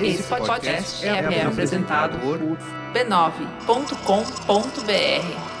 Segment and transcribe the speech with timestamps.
[0.00, 2.38] Esse podcast é, é apresentado por
[2.92, 5.54] b9.com.br.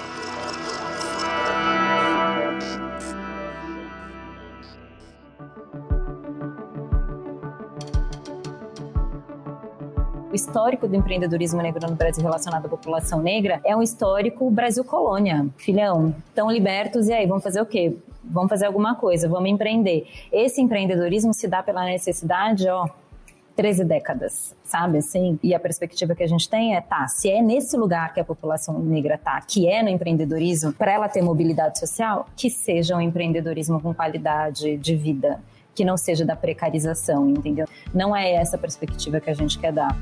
[10.30, 14.82] o histórico do empreendedorismo negro no Brasil relacionado à população negra é um histórico Brasil
[14.82, 15.46] colônia.
[15.56, 17.96] Filhão, estão libertos e aí, vamos fazer o quê?
[18.30, 20.06] Vamos fazer alguma coisa, vamos empreender.
[20.32, 22.88] Esse empreendedorismo se dá pela necessidade, ó,
[23.56, 25.38] 13 décadas, sabe assim?
[25.42, 28.24] E a perspectiva que a gente tem é, tá, se é nesse lugar que a
[28.24, 33.00] população negra tá, que é no empreendedorismo, para ela ter mobilidade social, que seja um
[33.00, 35.40] empreendedorismo com qualidade de vida,
[35.74, 37.66] que não seja da precarização, entendeu?
[37.92, 39.96] Não é essa a perspectiva que a gente quer dar.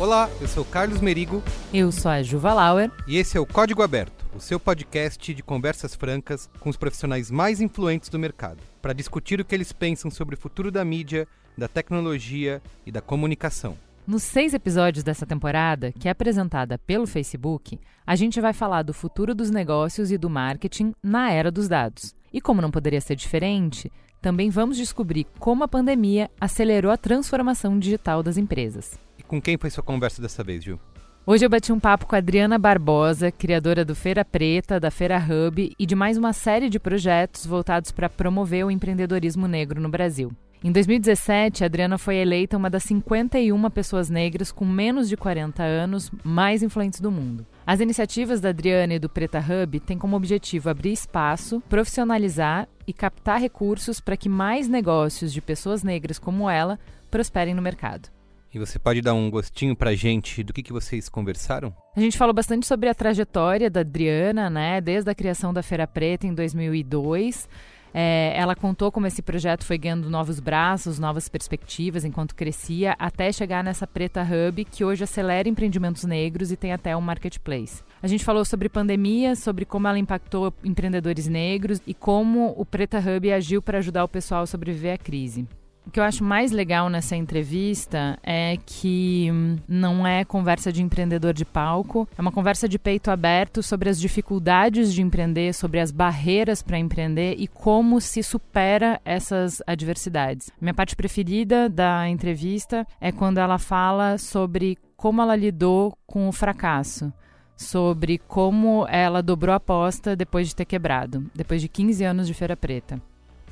[0.00, 1.42] Olá, eu sou Carlos Merigo.
[1.74, 2.88] Eu sou a Juva Lauer.
[3.04, 7.32] E esse é o Código Aberto, o seu podcast de conversas francas com os profissionais
[7.32, 11.26] mais influentes do mercado, para discutir o que eles pensam sobre o futuro da mídia,
[11.56, 13.76] da tecnologia e da comunicação.
[14.06, 18.94] Nos seis episódios dessa temporada, que é apresentada pelo Facebook, a gente vai falar do
[18.94, 22.14] futuro dos negócios e do marketing na era dos dados.
[22.32, 23.90] E como não poderia ser diferente,
[24.22, 28.96] também vamos descobrir como a pandemia acelerou a transformação digital das empresas.
[29.28, 30.80] Com quem foi sua conversa dessa vez, Gil?
[31.26, 35.18] Hoje eu bati um papo com a Adriana Barbosa, criadora do Feira Preta, da Feira
[35.18, 39.90] Hub e de mais uma série de projetos voltados para promover o empreendedorismo negro no
[39.90, 40.32] Brasil.
[40.64, 45.62] Em 2017, a Adriana foi eleita uma das 51 pessoas negras com menos de 40
[45.62, 47.46] anos mais influentes do mundo.
[47.66, 52.94] As iniciativas da Adriana e do Preta Hub têm como objetivo abrir espaço, profissionalizar e
[52.94, 56.78] captar recursos para que mais negócios de pessoas negras como ela
[57.10, 58.08] prosperem no mercado.
[58.52, 61.74] E você pode dar um gostinho pra gente do que, que vocês conversaram?
[61.94, 64.80] A gente falou bastante sobre a trajetória da Adriana, né?
[64.80, 67.48] Desde a criação da Feira Preta em 2002.
[67.92, 73.32] É, ela contou como esse projeto foi ganhando novos braços, novas perspectivas enquanto crescia, até
[73.32, 77.82] chegar nessa Preta Hub, que hoje acelera empreendimentos negros e tem até um marketplace.
[78.02, 82.98] A gente falou sobre pandemia, sobre como ela impactou empreendedores negros e como o Preta
[82.98, 85.46] Hub agiu para ajudar o pessoal a sobreviver à crise.
[85.88, 90.82] O que eu acho mais legal nessa entrevista é que hum, não é conversa de
[90.82, 95.80] empreendedor de palco, é uma conversa de peito aberto sobre as dificuldades de empreender, sobre
[95.80, 100.50] as barreiras para empreender e como se supera essas adversidades.
[100.60, 106.32] Minha parte preferida da entrevista é quando ela fala sobre como ela lidou com o
[106.32, 107.10] fracasso
[107.56, 112.34] sobre como ela dobrou a aposta depois de ter quebrado, depois de 15 anos de
[112.34, 113.02] Feira Preta.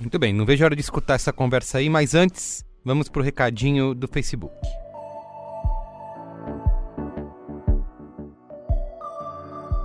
[0.01, 3.23] Muito bem, não vejo a hora de escutar essa conversa aí, mas antes, vamos pro
[3.23, 4.55] recadinho do Facebook.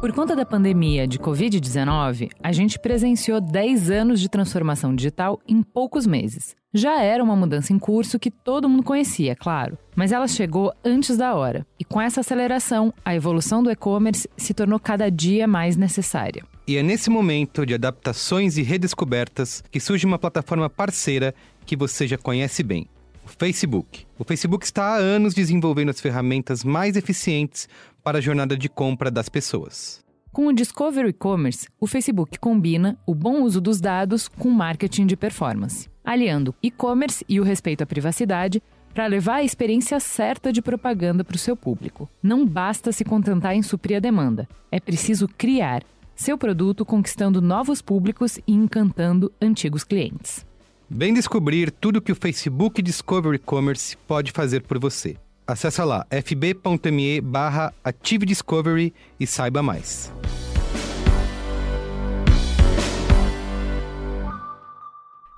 [0.01, 5.61] Por conta da pandemia de Covid-19, a gente presenciou 10 anos de transformação digital em
[5.61, 6.55] poucos meses.
[6.73, 11.17] Já era uma mudança em curso que todo mundo conhecia, claro, mas ela chegou antes
[11.17, 11.67] da hora.
[11.79, 16.43] E com essa aceleração, a evolução do e-commerce se tornou cada dia mais necessária.
[16.71, 22.07] E é nesse momento de adaptações e redescobertas que surge uma plataforma parceira que você
[22.07, 22.87] já conhece bem.
[23.25, 24.05] O Facebook.
[24.17, 27.67] O Facebook está há anos desenvolvendo as ferramentas mais eficientes
[28.01, 29.99] para a jornada de compra das pessoas.
[30.31, 35.17] Com o Discovery E-Commerce, o Facebook combina o bom uso dos dados com marketing de
[35.17, 41.21] performance, aliando e-commerce e o respeito à privacidade para levar a experiência certa de propaganda
[41.21, 42.09] para o seu público.
[42.23, 45.83] Não basta se contentar em suprir a demanda, é preciso criar
[46.21, 50.45] seu produto conquistando novos públicos e encantando antigos clientes.
[50.87, 55.17] Bem descobrir tudo que o Facebook Discovery Commerce pode fazer por você.
[55.47, 60.13] Acesse lá fb.me barra Active Discovery e saiba mais.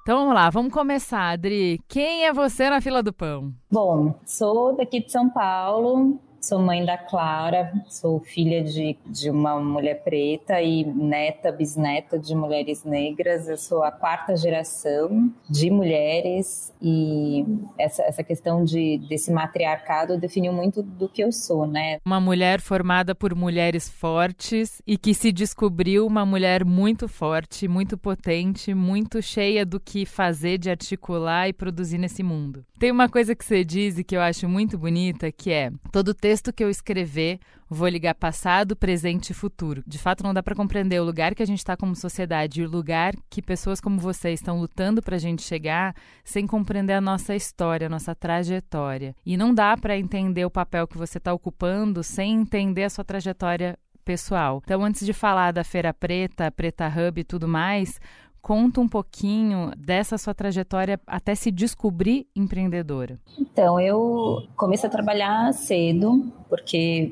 [0.02, 1.80] Então vamos lá, vamos começar, Adri.
[1.88, 3.54] Quem é você na fila do pão?
[3.72, 9.58] Bom, sou daqui de São Paulo, Sou mãe da Clara, sou filha de, de uma
[9.62, 13.48] mulher preta e neta, bisneta de mulheres negras.
[13.48, 17.46] Eu sou a quarta geração de mulheres e
[17.80, 22.00] essa, essa questão de, desse matriarcado definiu muito do que eu sou, né?
[22.06, 27.98] Uma mulher formada por mulheres fortes e que se descobriu uma mulher muito forte, muito
[27.98, 32.66] potente, muito cheia do que fazer, de articular e produzir nesse mundo.
[32.78, 36.14] Tem uma coisa que você diz e que eu acho muito bonita, que é todo
[36.14, 37.40] texto que eu escrever,
[37.70, 39.84] vou ligar passado, presente e futuro.
[39.86, 42.66] De fato, não dá para compreender o lugar que a gente está como sociedade e
[42.66, 47.02] o lugar que pessoas como você estão lutando para a gente chegar sem compreender a
[47.02, 49.16] nossa história, a nossa trajetória.
[49.26, 53.04] E não dá para entender o papel que você está ocupando sem entender a sua
[53.04, 54.62] trajetória pessoal.
[54.64, 58.00] Então, antes de falar da Feira Preta, Preta Hub e tudo mais,
[58.44, 63.18] conta um pouquinho dessa sua trajetória até se descobrir empreendedora.
[63.40, 67.10] Então, eu comecei a trabalhar cedo, porque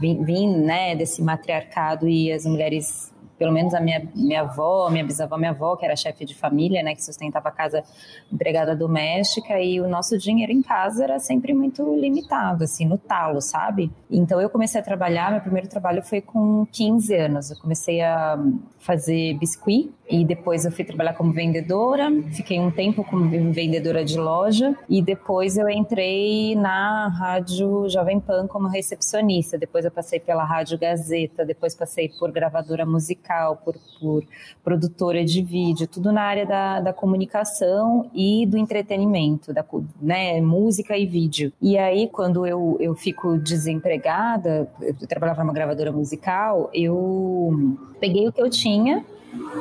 [0.00, 5.02] vim, vim né, desse matriarcado e as mulheres pelo menos a minha, minha avó, minha
[5.02, 7.82] bisavó, minha avó, que era chefe de família, né, que sustentava a casa
[8.30, 13.40] empregada doméstica, e o nosso dinheiro em casa era sempre muito limitado, assim, no talo,
[13.40, 13.90] sabe?
[14.10, 17.50] Então eu comecei a trabalhar, meu primeiro trabalho foi com 15 anos.
[17.50, 18.38] Eu comecei a
[18.78, 24.18] fazer biscuit e depois eu fui trabalhar como vendedora, fiquei um tempo como vendedora de
[24.18, 29.56] loja e depois eu entrei na Rádio Jovem Pan como recepcionista.
[29.56, 34.24] Depois eu passei pela Rádio Gazeta, depois passei por gravadora musical, por, por
[34.62, 39.64] produtora de vídeo, tudo na área da, da comunicação e do entretenimento, da
[40.00, 41.52] né, música e vídeo.
[41.60, 48.32] E aí, quando eu, eu fico desempregada, eu trabalhava numa gravadora musical, eu peguei o
[48.32, 49.04] que eu tinha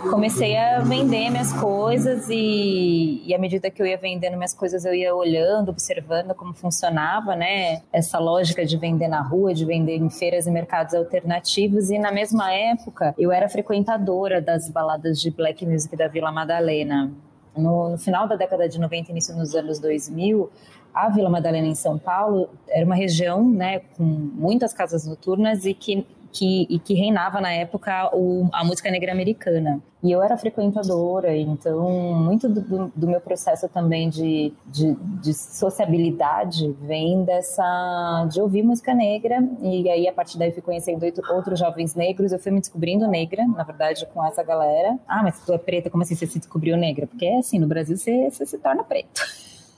[0.09, 4.85] comecei a vender minhas coisas e, e à medida que eu ia vendendo minhas coisas
[4.85, 7.81] eu ia olhando, observando como funcionava, né?
[7.93, 12.11] Essa lógica de vender na rua, de vender em feiras e mercados alternativos e na
[12.11, 17.11] mesma época eu era frequentadora das baladas de black music da Vila Madalena.
[17.55, 20.49] No, no final da década de 90, início nos anos 2000,
[20.93, 25.73] a Vila Madalena em São Paulo era uma região, né, com muitas casas noturnas e
[25.73, 29.81] que que, e que reinava na época o, a música negra americana.
[30.01, 36.71] E eu era frequentadora, então muito do, do meu processo também de, de, de, sociabilidade
[36.81, 39.43] vem dessa de ouvir música negra.
[39.61, 42.31] E aí, a partir daí, fui conhecendo outros jovens negros.
[42.31, 44.97] Eu fui me descobrindo negra, na verdade, com essa galera.
[45.05, 47.05] Ah, mas tu é preta, como assim você se descobriu negra?
[47.05, 49.21] Porque assim, no Brasil você, você se torna preto.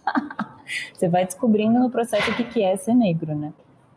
[0.93, 3.51] você vai descobrindo no processo o que, que é ser negro, né?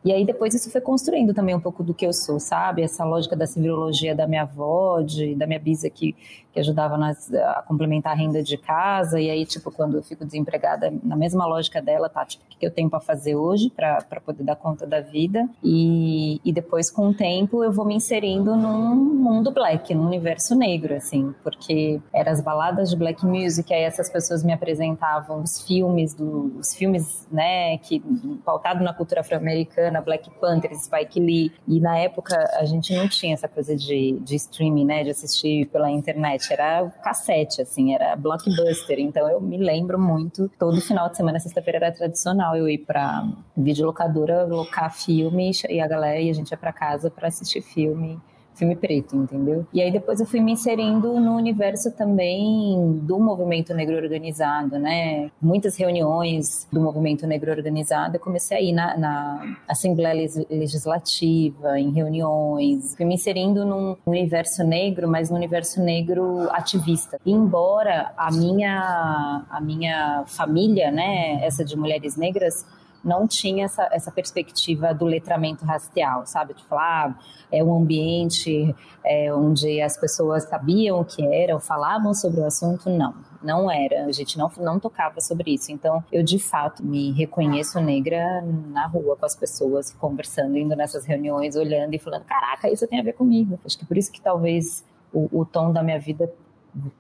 [0.04, 2.82] E aí depois isso foi construindo também um pouco do que eu sou, sabe?
[2.82, 6.14] Essa lógica da civilologia da minha avó, de, da minha bisa que,
[6.52, 9.18] que ajudava nas, a complementar a renda de casa.
[9.18, 12.22] E aí, tipo, quando eu fico desempregada, na mesma lógica dela, tá?
[12.26, 15.48] Tipo, o que eu tenho para fazer hoje para poder dar conta da vida?
[15.62, 20.54] E, e depois, com o tempo, eu vou me inserindo num mundo black, num universo
[20.54, 25.62] negro, assim, porque eram as baladas de black music, aí essas pessoas me apresentavam os
[25.62, 28.00] filmes, do, os filmes, né, que
[28.44, 31.52] pautado na cultura afro-americana na Black Panther, Spike Lee.
[31.67, 35.05] E na época a gente não tinha essa coisa de, de streaming, né?
[35.05, 36.52] De assistir pela internet.
[36.52, 38.99] Era cassete, assim, era blockbuster.
[38.99, 40.50] Então eu me lembro muito.
[40.58, 43.26] Todo final de semana, sexta-feira era tradicional eu ir pra
[43.56, 48.20] videolocadora, locar filme e a galera e a gente ia pra casa para assistir filme
[48.54, 49.66] filme preto, entendeu?
[49.72, 55.30] E aí depois eu fui me inserindo no universo também do movimento negro organizado, né?
[55.40, 61.90] Muitas reuniões do movimento negro organizado, eu comecei a ir na, na Assembleia Legislativa, em
[61.90, 67.18] reuniões, fui me inserindo num universo negro, mas no universo negro ativista.
[67.24, 72.64] E embora a minha, a minha família, né, essa de mulheres negras,
[73.04, 76.54] não tinha essa, essa perspectiva do letramento racial, sabe?
[76.54, 77.14] De falar, ah,
[77.52, 78.74] é um ambiente
[79.04, 83.14] é, onde as pessoas sabiam o que era, falavam sobre o assunto, não.
[83.42, 85.70] Não era, a gente não, não tocava sobre isso.
[85.70, 91.04] Então, eu de fato me reconheço negra na rua com as pessoas, conversando, indo nessas
[91.04, 93.60] reuniões, olhando e falando: caraca, isso tem a ver comigo.
[93.62, 96.32] Acho que por isso que talvez o, o tom da minha vida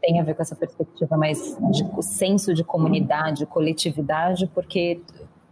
[0.00, 5.00] tem a ver com essa perspectiva mais de senso de comunidade, coletividade, porque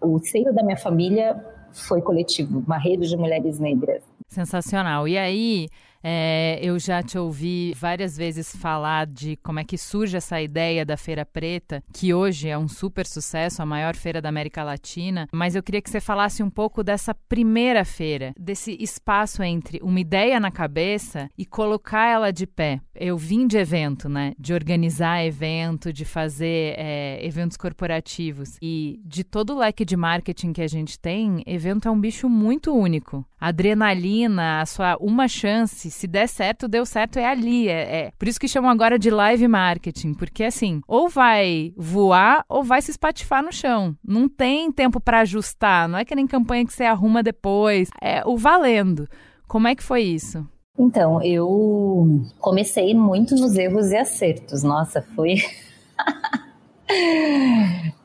[0.03, 1.37] o seio da minha família
[1.73, 4.03] foi coletivo, uma rede de mulheres negras.
[4.29, 5.09] Sensacional.
[5.09, 5.69] E aí,
[6.03, 10.85] é, eu já te ouvi várias vezes falar de como é que surge essa ideia
[10.85, 15.29] da Feira Preta, que hoje é um super sucesso, a maior feira da América Latina.
[15.33, 20.01] Mas eu queria que você falasse um pouco dessa primeira feira, desse espaço entre uma
[20.01, 22.81] ideia na cabeça e colocar ela de pé.
[22.95, 24.33] Eu vim de evento, né?
[24.39, 28.57] De organizar evento, de fazer é, eventos corporativos.
[28.61, 32.29] E de todo o leque de marketing que a gente tem, evento é um bicho
[32.29, 33.25] muito único.
[33.41, 37.69] Adrenalina, a sua uma chance se der certo, deu certo, é ali.
[37.69, 42.45] É, é, Por isso que chamam agora de live marketing, porque assim, ou vai voar
[42.49, 43.97] ou vai se espatifar no chão.
[44.05, 47.89] Não tem tempo para ajustar, não é que nem campanha que você arruma depois.
[48.01, 49.09] É o valendo.
[49.47, 50.47] Como é que foi isso?
[50.79, 54.63] Então, eu comecei muito nos erros e acertos.
[54.63, 55.37] Nossa, foi.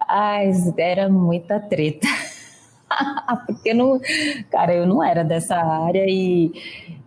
[0.08, 2.08] Ai, era muita treta.
[3.46, 4.00] Porque não,
[4.52, 6.52] cara, eu não era dessa área e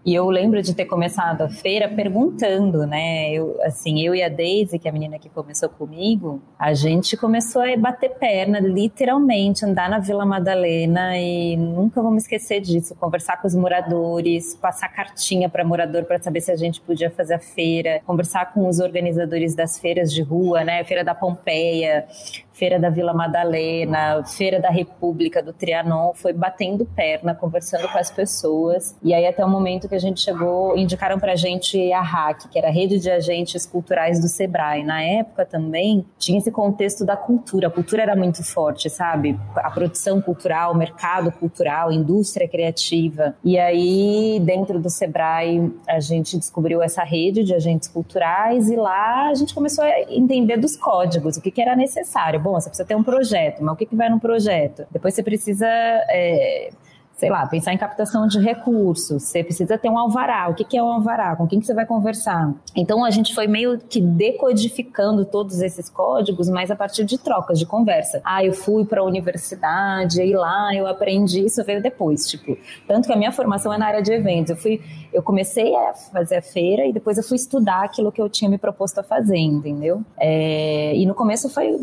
[0.04, 3.30] E eu lembro de ter começado a feira perguntando, né?
[3.32, 7.18] Eu, assim, eu e a Daisy, que é a menina que começou comigo, a gente
[7.18, 12.94] começou a bater perna, literalmente, andar na Vila Madalena e nunca me esquecer disso.
[12.94, 17.34] Conversar com os moradores, passar cartinha para morador para saber se a gente podia fazer
[17.34, 20.82] a feira, conversar com os organizadores das feiras de rua, né?
[20.84, 22.06] Feira da Pompeia,
[22.60, 28.10] Feira da Vila Madalena, Feira da República, do Trianon, foi batendo perna, conversando com as
[28.10, 28.94] pessoas.
[29.02, 32.58] E aí até o momento que a gente chegou, indicaram pra gente a RAC, que
[32.58, 34.84] era a Rede de Agentes Culturais do Sebrae.
[34.84, 39.40] Na época também tinha esse contexto da cultura, a cultura era muito forte, sabe?
[39.56, 43.34] A produção cultural, o mercado cultural, indústria criativa.
[43.42, 49.30] E aí, dentro do Sebrae, a gente descobriu essa rede de agentes culturais e lá
[49.30, 52.49] a gente começou a entender dos códigos, o que era necessário.
[52.50, 54.84] Bom, você precisa ter um projeto, mas o que, que vai no projeto?
[54.90, 56.72] Depois você precisa é,
[57.20, 60.48] sei lá, pensar em captação de recursos, você precisa ter um alvará.
[60.48, 61.36] O que, é um alvará?
[61.36, 62.54] Com quem que você vai conversar?
[62.74, 67.58] Então a gente foi meio que decodificando todos esses códigos, mas a partir de trocas,
[67.58, 68.22] de conversa.
[68.24, 72.56] Ah, eu fui para a universidade, e lá eu aprendi, isso veio depois, tipo,
[72.88, 74.50] tanto que a minha formação é na área de eventos.
[74.50, 74.80] Eu fui,
[75.12, 78.48] eu comecei a fazer a feira e depois eu fui estudar aquilo que eu tinha
[78.48, 80.02] me proposto a fazer, entendeu?
[80.18, 81.78] É, e no começo foi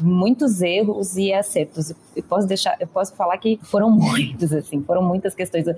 [0.00, 1.90] muitos erros e acertos.
[2.16, 5.66] Eu posso deixar, eu posso falar que foram muitos muitos, assim, foram muitas questões.
[5.68, 5.74] A,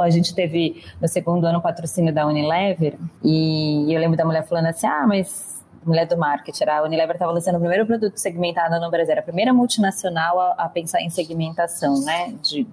[0.00, 4.66] a gente teve no segundo ano patrocínio da Unilever e eu lembro da mulher falando
[4.66, 8.90] assim: ah, mas mulher do marketing, a Unilever estava lançando o primeiro produto segmentado no
[8.90, 12.66] Brasil, a primeira multinacional a, a pensar em segmentação, né, de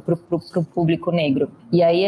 [0.00, 0.14] para
[0.58, 1.48] o público negro.
[1.70, 2.04] E aí,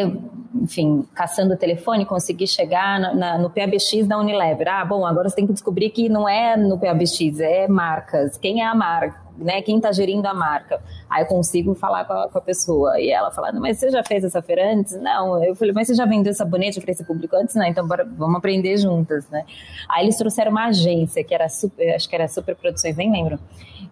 [0.55, 4.69] enfim, caçando o telefone, consegui chegar na, na, no PABX da Unilever.
[4.69, 8.37] Ah, bom, agora você tem que descobrir que não é no PABX, é marcas.
[8.37, 9.26] Quem é a marca?
[9.39, 10.81] Né, quem está gerindo a marca.
[11.11, 12.99] Aí eu consigo falar com a, com a, pessoa.
[13.01, 15.01] E ela falando, mas você já fez essa feira antes?
[15.01, 15.43] Não.
[15.45, 17.55] Eu falei, mas você já vendeu sabonete para esse público antes?
[17.55, 19.45] Não, então bora, vamos aprender juntas, né?
[19.89, 23.39] Aí eles trouxeram uma agência que era super, acho que era Super Produções, nem lembro.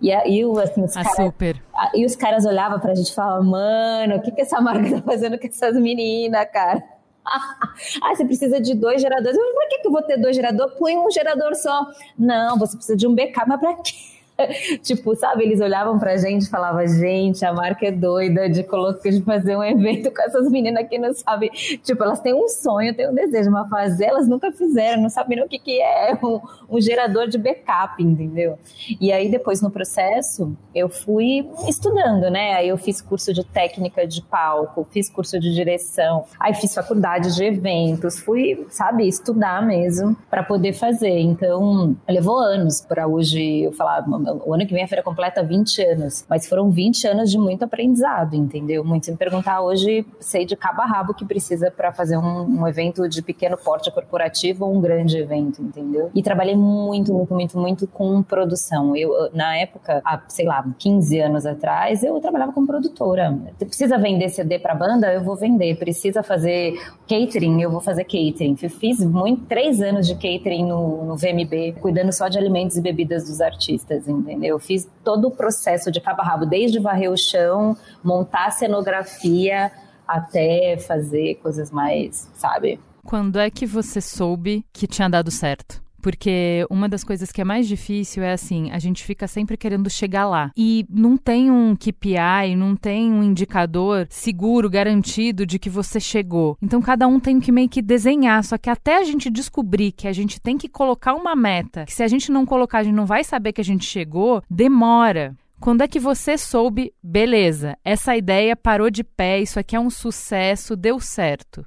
[0.01, 1.15] E aí, assim, os caras.
[1.15, 1.63] Super.
[1.95, 5.03] E os caras olhavam pra gente e falavam, mano, o que, que essa marca tá
[5.03, 6.83] fazendo com essas meninas, cara?
[8.03, 9.37] ah, você precisa de dois geradores.
[9.37, 10.75] Mas pra que, que eu vou ter dois geradores?
[10.79, 11.87] Põe um gerador só.
[12.19, 13.93] Não, você precisa de um backup, mas pra quê?
[14.83, 19.11] tipo, sabe, eles olhavam pra gente e falavam, gente, a marca é doida de colocar
[19.11, 21.51] de fazer um evento com essas meninas que não sabem.
[21.83, 25.43] Tipo, elas têm um sonho, têm um desejo, mas fazer elas nunca fizeram, não sabem
[25.43, 28.59] o que, que é um, um gerador de backup, entendeu?
[29.01, 32.55] E aí, depois, no processo, eu fui estudando, né?
[32.55, 37.35] Aí eu fiz curso de técnica de palco, fiz curso de direção, aí fiz faculdade
[37.35, 41.19] de eventos, fui, sabe, estudar mesmo para poder fazer.
[41.21, 44.03] Então, levou anos para hoje eu falar
[44.45, 47.65] o ano que vem a feira completa 20 anos, mas foram 20 anos de muito
[47.65, 48.85] aprendizado, entendeu?
[48.85, 52.61] Muito se me perguntar hoje, sei de cabo a rabo que precisa para fazer um,
[52.61, 56.11] um, evento de pequeno porte corporativo ou um grande evento, entendeu?
[56.15, 58.97] E trabalhei muito, muito, muito, muito com produção.
[58.97, 63.37] Eu, na época, há, sei lá, 15 anos atrás, eu trabalhava como produtora.
[63.59, 65.13] Precisa vender CD para banda?
[65.13, 65.77] Eu vou vender.
[65.77, 66.75] Precisa fazer
[67.09, 67.61] catering?
[67.61, 68.57] Eu vou fazer catering.
[68.57, 73.25] Fiz muito, três anos de catering no, no VMB, cuidando só de alimentos e bebidas
[73.25, 74.51] dos artistas entendeu?
[74.51, 78.51] Eu fiz todo o processo de cabo a rabo, desde varrer o chão, montar a
[78.51, 79.71] cenografia,
[80.07, 82.81] até fazer coisas mais, sabe?
[83.05, 85.84] Quando é que você soube que tinha dado certo?
[86.05, 89.89] Porque uma das coisas que é mais difícil é assim, a gente fica sempre querendo
[89.89, 90.51] chegar lá.
[90.55, 96.59] E não tem um KPI, não tem um indicador seguro, garantido de que você chegou.
[96.61, 98.45] Então cada um tem que meio que desenhar.
[98.45, 101.95] Só que até a gente descobrir que a gente tem que colocar uma meta, que
[101.95, 105.35] se a gente não colocar, a gente não vai saber que a gente chegou, demora.
[105.59, 109.89] Quando é que você soube, beleza, essa ideia parou de pé, isso aqui é um
[109.89, 111.65] sucesso, deu certo?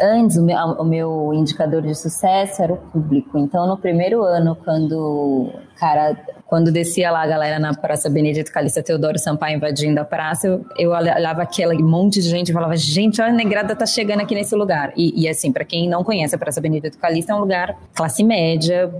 [0.00, 3.38] Antes, o meu, o meu, indicador de sucesso era o público.
[3.38, 6.16] Então, no primeiro ano, quando, cara,
[6.46, 10.64] quando descia lá a galera na Praça Benedito Calista Teodoro Sampaio invadindo a praça, eu,
[10.76, 14.34] eu olhava aquele monte de gente e falava, gente, olha, a negrada tá chegando aqui
[14.34, 14.92] nesse lugar.
[14.96, 18.24] E, e assim, para quem não conhece a Praça Benedito Calista, é um lugar classe
[18.24, 18.92] média,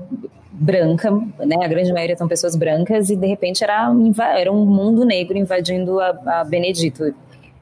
[0.52, 1.56] branca, né?
[1.64, 3.92] A grande maioria são pessoas brancas e de repente era,
[4.36, 7.12] era um mundo negro invadindo a, a Benedito.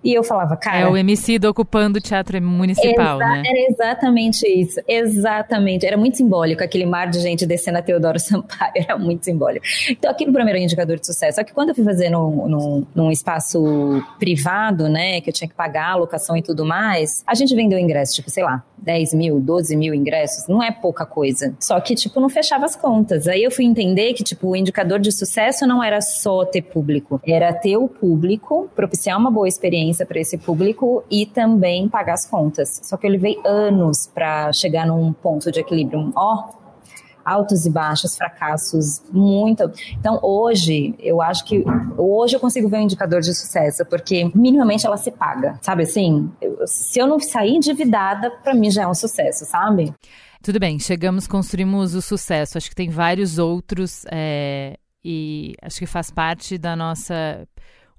[0.05, 0.79] E eu falava, cara.
[0.79, 3.43] É o MC do ocupando o teatro municipal, né?
[3.47, 4.81] Era exatamente isso.
[4.87, 5.87] Exatamente.
[5.87, 8.73] Era muito simbólico aquele mar de gente descendo a Teodoro Sampaio.
[8.75, 9.65] Era muito simbólico.
[9.89, 11.37] Então, aquilo para mim era um indicador de sucesso.
[11.37, 15.49] Só que quando eu fui fazer num, num, num espaço privado, né, que eu tinha
[15.49, 19.15] que pagar a locação e tudo mais, a gente vendeu ingresso, tipo, sei lá, 10
[19.15, 20.49] mil, 12 mil ingressos.
[20.49, 21.55] Não é pouca coisa.
[21.61, 23.29] Só que, tipo, não fechava as contas.
[23.29, 27.21] Aí eu fui entender que, tipo, o indicador de sucesso não era só ter público,
[27.27, 32.15] era ter o público, propiciar uma boa experiência experiência para esse público e também pagar
[32.15, 32.81] as contas.
[32.83, 36.13] Só que eu levei anos para chegar num ponto de equilíbrio.
[36.17, 36.63] Ó, oh,
[37.25, 39.71] altos e baixos, fracassos, muito.
[39.99, 41.65] Então, hoje, eu acho que
[41.97, 46.31] hoje eu consigo ver um indicador de sucesso, porque minimamente ela se paga, sabe assim?
[46.41, 49.95] Eu, se eu não sair endividada, para mim já é um sucesso, sabe?
[50.43, 52.59] Tudo bem, chegamos, construímos o sucesso.
[52.59, 57.47] Acho que tem vários outros é, e acho que faz parte da nossa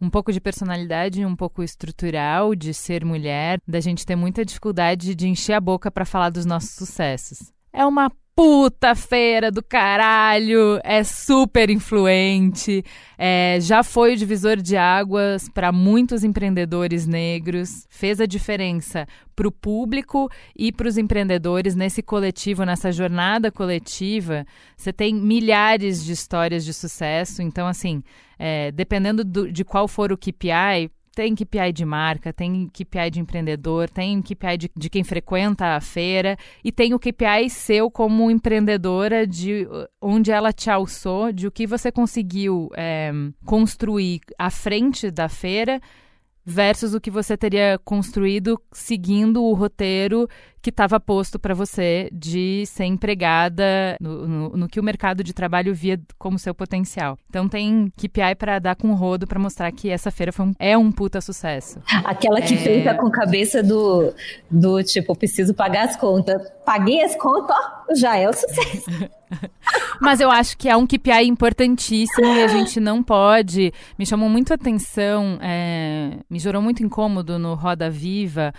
[0.04, 5.16] um pouco de personalidade, um pouco estrutural de ser mulher, da gente ter muita dificuldade
[5.16, 7.54] de encher a boca para falar dos nossos sucessos.
[7.72, 12.84] É uma puta feira do caralho, é super influente,
[13.18, 19.48] é, já foi o divisor de águas para muitos empreendedores negros, fez a diferença para
[19.48, 24.46] o público e para os empreendedores nesse coletivo, nessa jornada coletiva.
[24.76, 28.02] Você tem milhares de histórias de sucesso, então, assim,
[28.40, 33.20] é, dependendo do, de qual for o KPI, tem KPI de marca, tem KPI de
[33.20, 38.32] empreendedor, tem KPI de, de, quem frequenta a feira e tem o KPI seu como
[38.32, 39.68] empreendedora de
[40.02, 43.12] onde ela te alçou, de o que você conseguiu é,
[43.46, 45.80] construir à frente da feira
[46.46, 50.28] versus o que você teria construído seguindo o roteiro
[50.64, 55.34] que estava posto para você de ser empregada no, no, no, que o mercado de
[55.34, 57.18] trabalho via como seu potencial.
[57.30, 60.78] Então tem KPI para dar com rodo para mostrar que essa feira foi um, é
[60.78, 61.82] um puta sucesso.
[62.06, 62.58] Aquela que é...
[62.58, 64.14] feita com cabeça do,
[64.50, 66.42] do tipo, preciso pagar as contas.
[66.66, 68.90] Paguei as contas, ó, já é o sucesso.
[70.00, 73.74] Mas eu acho que é um KPI importantíssimo e a gente não pode.
[74.00, 78.54] Me chamou muito a atenção, é, me gerou muito incômodo no Roda Viva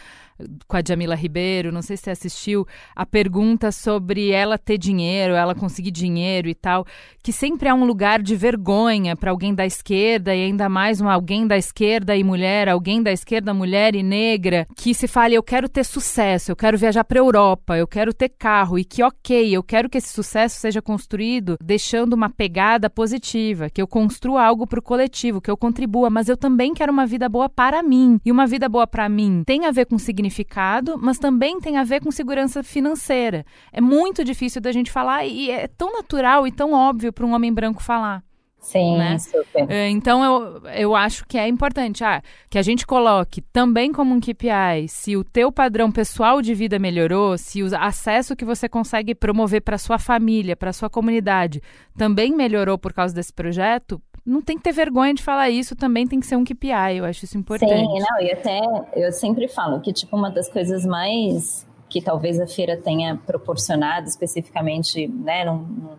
[0.66, 5.34] com a Jamila Ribeiro, não sei se você assistiu, a pergunta sobre ela ter dinheiro,
[5.34, 6.84] ela conseguir dinheiro e tal,
[7.22, 11.08] que sempre é um lugar de vergonha para alguém da esquerda e ainda mais um
[11.08, 15.42] alguém da esquerda e mulher, alguém da esquerda mulher e negra, que se fale eu
[15.42, 19.54] quero ter sucesso, eu quero viajar para Europa, eu quero ter carro e que OK,
[19.54, 24.66] eu quero que esse sucesso seja construído deixando uma pegada positiva, que eu construa algo
[24.66, 28.18] para o coletivo, que eu contribua, mas eu também quero uma vida boa para mim.
[28.24, 31.76] E uma vida boa para mim tem a ver com significado significado, mas também tem
[31.76, 33.44] a ver com segurança financeira.
[33.72, 37.32] É muito difícil da gente falar e é tão natural e tão óbvio para um
[37.32, 38.22] homem branco falar.
[38.58, 39.18] Sim, né?
[39.18, 39.70] super.
[39.70, 44.14] É, então eu, eu acho que é importante ah, que a gente coloque também como
[44.14, 48.66] um KPI se o teu padrão pessoal de vida melhorou, se o acesso que você
[48.66, 51.60] consegue promover para sua família, para sua comunidade,
[51.94, 56.06] também melhorou por causa desse projeto, não tem que ter vergonha de falar isso, também
[56.06, 57.72] tem que ser um KPI, eu acho isso importante.
[57.72, 58.60] Sim, não, e até
[58.94, 64.08] eu sempre falo que, tipo, uma das coisas mais que talvez a feira tenha proporcionado
[64.08, 65.98] especificamente, né, não, não,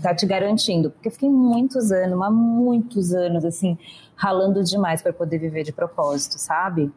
[0.00, 3.76] tá te garantindo, porque eu fiquei muitos anos, há muitos anos, assim,
[4.14, 6.92] ralando demais para poder viver de propósito, sabe?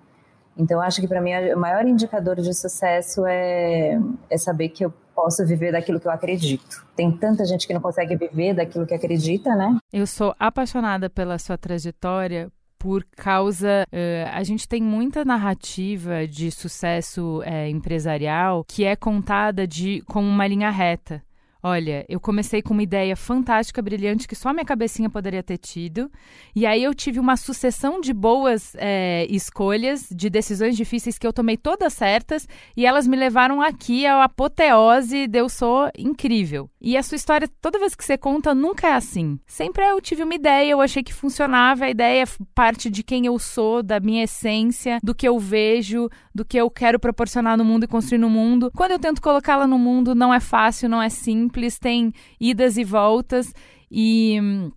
[0.57, 4.93] Então, acho que para mim o maior indicador de sucesso é, é saber que eu
[5.15, 6.85] posso viver daquilo que eu acredito.
[6.95, 9.77] Tem tanta gente que não consegue viver daquilo que acredita, né?
[9.91, 13.85] Eu sou apaixonada pela sua trajetória por causa.
[13.91, 20.27] Uh, a gente tem muita narrativa de sucesso uh, empresarial que é contada de como
[20.27, 21.21] uma linha reta.
[21.63, 26.11] Olha, eu comecei com uma ideia fantástica, brilhante, que só minha cabecinha poderia ter tido.
[26.55, 31.31] E aí eu tive uma sucessão de boas é, escolhas, de decisões difíceis que eu
[31.31, 32.47] tomei todas certas.
[32.75, 36.67] E elas me levaram aqui à apoteose de eu sou incrível.
[36.81, 39.39] E a sua história, toda vez que você conta, nunca é assim.
[39.45, 41.85] Sempre eu tive uma ideia, eu achei que funcionava.
[41.85, 46.09] A ideia é parte de quem eu sou, da minha essência, do que eu vejo,
[46.33, 48.71] do que eu quero proporcionar no mundo e construir no mundo.
[48.75, 52.77] Quando eu tento colocá-la no mundo, não é fácil, não é simples simples, tem idas
[52.77, 53.53] e voltas
[53.91, 54.71] e hum,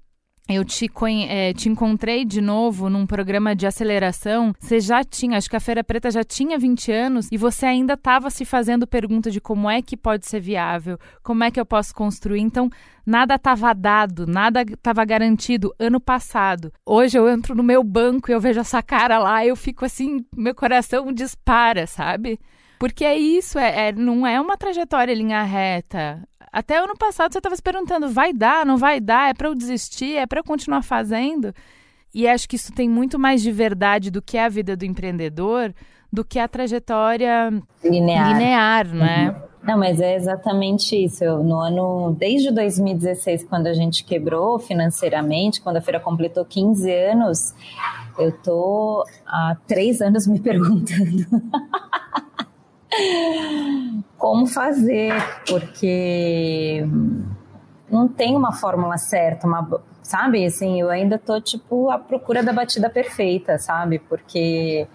[0.48, 0.90] eu te,
[1.28, 4.52] é, te encontrei de novo num programa de aceleração.
[4.58, 7.94] Você já tinha, acho que a Feira Preta já tinha 20 anos e você ainda
[7.94, 11.64] estava se fazendo pergunta de como é que pode ser viável, como é que eu
[11.64, 12.40] posso construir.
[12.40, 12.68] Então,
[13.06, 16.72] nada estava dado, nada estava garantido ano passado.
[16.84, 20.26] Hoje eu entro no meu banco e eu vejo essa cara lá, eu fico assim,
[20.36, 22.38] meu coração dispara, sabe?
[22.78, 26.22] Porque é isso, é, é não é uma trajetória linha reta.
[26.52, 29.54] Até ano passado você estava se perguntando, vai dar, não vai dar, é para eu
[29.54, 31.52] desistir, é para eu continuar fazendo?
[32.14, 35.74] E acho que isso tem muito mais de verdade do que a vida do empreendedor,
[36.12, 37.50] do que a trajetória
[37.82, 39.30] linear, linear né?
[39.30, 39.54] Uhum.
[39.64, 41.24] Não, mas é exatamente isso.
[41.24, 46.92] Eu, no ano, desde 2016, quando a gente quebrou financeiramente, quando a feira completou 15
[46.92, 47.54] anos,
[48.18, 51.26] eu tô há três anos me perguntando
[54.16, 55.12] como fazer,
[55.46, 56.84] porque
[57.90, 60.44] não tem uma fórmula certa, uma, sabe?
[60.44, 63.98] Assim, eu ainda tô, tipo, à procura da batida perfeita, sabe?
[63.98, 64.86] Porque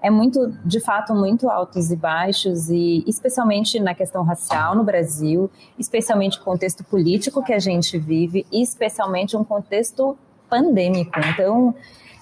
[0.00, 5.50] é muito, de fato, muito altos e baixos, e especialmente na questão racial no Brasil,
[5.78, 10.16] especialmente o contexto político que a gente vive, especialmente um contexto
[10.48, 11.18] pandêmico.
[11.32, 11.74] Então,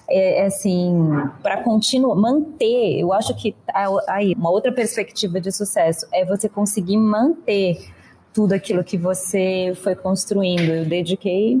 [0.09, 1.09] é, é assim,
[1.41, 3.55] para continuar, manter, eu acho que
[4.07, 7.77] aí uma outra perspectiva de sucesso é você conseguir manter
[8.33, 10.69] tudo aquilo que você foi construindo.
[10.69, 11.59] Eu dediquei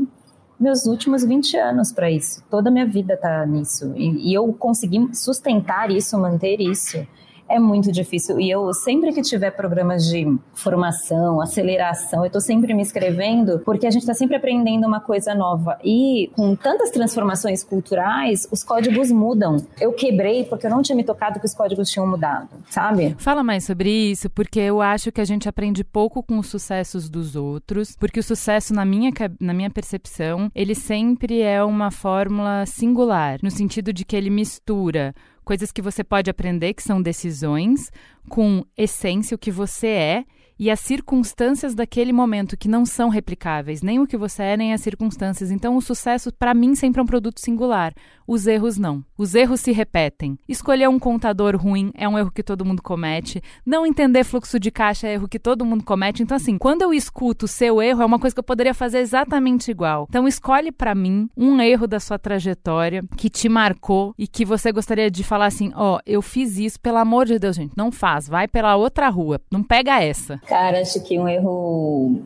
[0.59, 2.43] meus últimos 20 anos para isso.
[2.49, 3.93] Toda a minha vida está nisso.
[3.95, 7.05] E, e, eu consegui sustentar isso, manter isso
[7.49, 8.39] é muito difícil.
[8.39, 13.87] E eu, sempre que tiver programas de formação, aceleração, eu estou sempre me inscrevendo, porque
[13.87, 15.77] a gente está sempre aprendendo uma coisa nova.
[15.83, 19.57] E com tantas transformações culturais, os códigos mudam.
[19.79, 23.15] Eu quebrei porque eu não tinha me tocado que os códigos tinham mudado, sabe?
[23.17, 27.09] Fala mais sobre isso, porque eu acho que a gente aprende pouco com os sucessos
[27.09, 32.65] dos outros, porque o sucesso, na minha, na minha percepção, ele sempre é uma fórmula
[32.65, 35.13] singular, no sentido de que ele mistura
[35.47, 37.89] coisas que você pode aprender, que são decisões,
[38.27, 40.25] com essência, o que você é,
[40.59, 44.73] e as circunstâncias daquele momento que não são replicáveis, nem o que você é, nem
[44.73, 45.51] as circunstâncias.
[45.51, 47.93] Então, o sucesso, para mim, sempre é um produto singular.
[48.27, 49.05] Os erros não.
[49.17, 50.37] Os erros se repetem.
[50.47, 53.41] Escolher um contador ruim é um erro que todo mundo comete.
[53.65, 56.21] Não entender fluxo de caixa é erro que todo mundo comete.
[56.21, 58.99] Então, assim, quando eu escuto o seu erro, é uma coisa que eu poderia fazer
[58.99, 60.05] exatamente igual.
[60.09, 64.71] Então, escolhe para mim um erro da sua trajetória que te marcou e que você
[64.73, 67.91] gostaria de falar assim: ó, oh, eu fiz isso, pelo amor de Deus, gente, não
[67.91, 70.41] faz, vai pela outra rua, não pega essa.
[70.47, 72.21] Cara, acho que um erro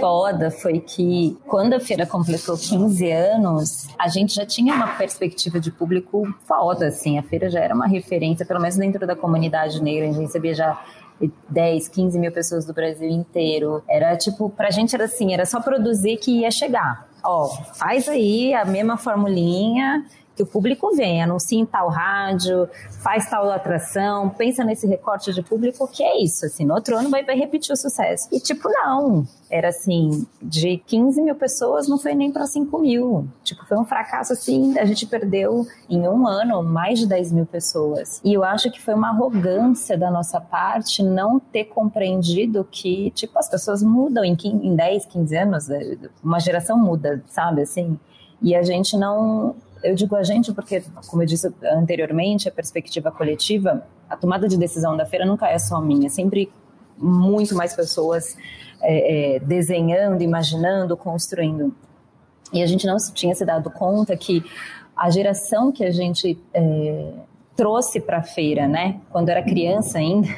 [0.00, 5.60] foda foi que quando a feira completou 15 anos, a gente já tinha uma perspectiva
[5.60, 7.18] de público foda, assim.
[7.18, 10.08] A feira já era uma referência, pelo menos dentro da comunidade negra.
[10.08, 10.82] A gente recebia já
[11.48, 13.82] 10, 15 mil pessoas do Brasil inteiro.
[13.88, 17.08] Era tipo, pra gente era assim, era só produzir que ia chegar.
[17.22, 20.04] Ó, faz aí a mesma formulinha
[20.36, 22.68] que o público vem, anuncia em tal rádio,
[23.02, 27.08] faz tal atração, pensa nesse recorte de público, que é isso, assim, no outro ano
[27.08, 28.28] vai, vai repetir o sucesso.
[28.30, 33.26] E tipo, não, era assim, de 15 mil pessoas não foi nem para 5 mil.
[33.42, 37.46] Tipo, foi um fracasso assim, a gente perdeu em um ano mais de 10 mil
[37.46, 38.20] pessoas.
[38.22, 43.38] E eu acho que foi uma arrogância da nossa parte não ter compreendido que, tipo,
[43.38, 45.66] as pessoas mudam em, 15, em 10, 15 anos,
[46.22, 47.98] uma geração muda, sabe, assim.
[48.42, 49.54] E a gente não
[49.90, 54.56] eu digo a gente porque, como eu disse anteriormente, a perspectiva coletiva, a tomada de
[54.56, 56.52] decisão da feira nunca é só minha, é sempre
[56.98, 58.36] muito mais pessoas
[58.80, 61.74] é, é, desenhando, imaginando, construindo.
[62.52, 64.44] E a gente não tinha se dado conta que
[64.96, 67.12] a geração que a gente é,
[67.54, 70.28] trouxe para a feira, né, quando era criança ainda,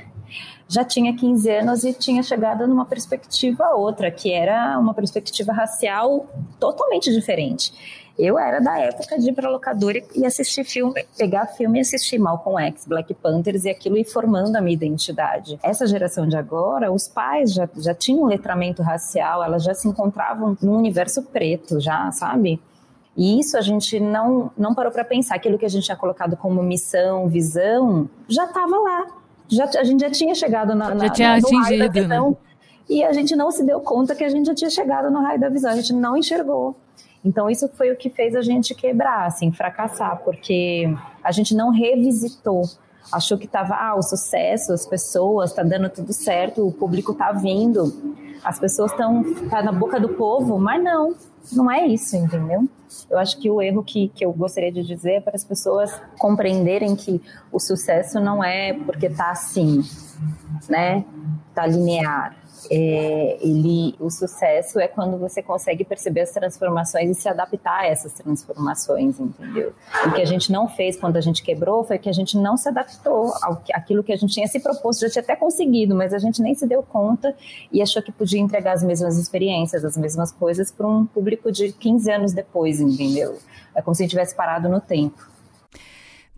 [0.68, 6.26] já tinha 15 anos e tinha chegado numa perspectiva outra, que era uma perspectiva racial
[6.60, 7.72] totalmente diferente.
[8.18, 12.18] Eu era da época de ir pra locadora e assistir filme, pegar filme e assistir
[12.18, 15.56] Malcolm X, Black Panthers e aquilo ir formando a minha identidade.
[15.62, 19.86] Essa geração de agora, os pais já, já tinham um letramento racial, elas já se
[19.86, 22.60] encontravam num universo preto, já, sabe?
[23.16, 25.36] E isso a gente não, não parou para pensar.
[25.36, 29.06] Aquilo que a gente tinha colocado como missão, visão, já estava lá.
[29.48, 32.36] Já, a gente já tinha chegado na, na, já tinha na, atingido, né?
[32.88, 35.38] E a gente não se deu conta que a gente já tinha chegado no raio
[35.38, 36.74] da visão, a gente não enxergou.
[37.24, 41.70] Então isso foi o que fez a gente quebrar, assim, fracassar, porque a gente não
[41.70, 42.62] revisitou.
[43.12, 47.32] Achou que estava, ah, o sucesso, as pessoas, está dando tudo certo, o público está
[47.32, 47.92] vindo,
[48.44, 51.14] as pessoas estão tá na boca do povo, mas não,
[51.52, 52.68] não é isso, entendeu?
[53.10, 56.00] Eu acho que o erro que, que eu gostaria de dizer é para as pessoas
[56.18, 59.82] compreenderem que o sucesso não é porque está assim,
[60.68, 61.04] né?
[61.50, 62.36] Está linear
[62.70, 67.86] é, ele, o sucesso é quando você consegue perceber as transformações e se adaptar a
[67.86, 69.72] essas transformações, entendeu?
[70.06, 72.56] O que a gente não fez quando a gente quebrou foi que a gente não
[72.56, 76.12] se adaptou ao, àquilo que a gente tinha se proposto, já tinha até conseguido, mas
[76.12, 77.34] a gente nem se deu conta
[77.72, 81.72] e achou que podia entregar as mesmas experiências, as mesmas coisas para um público de
[81.72, 83.38] 15 anos depois, entendeu?
[83.74, 85.37] É como se a gente tivesse parado no tempo.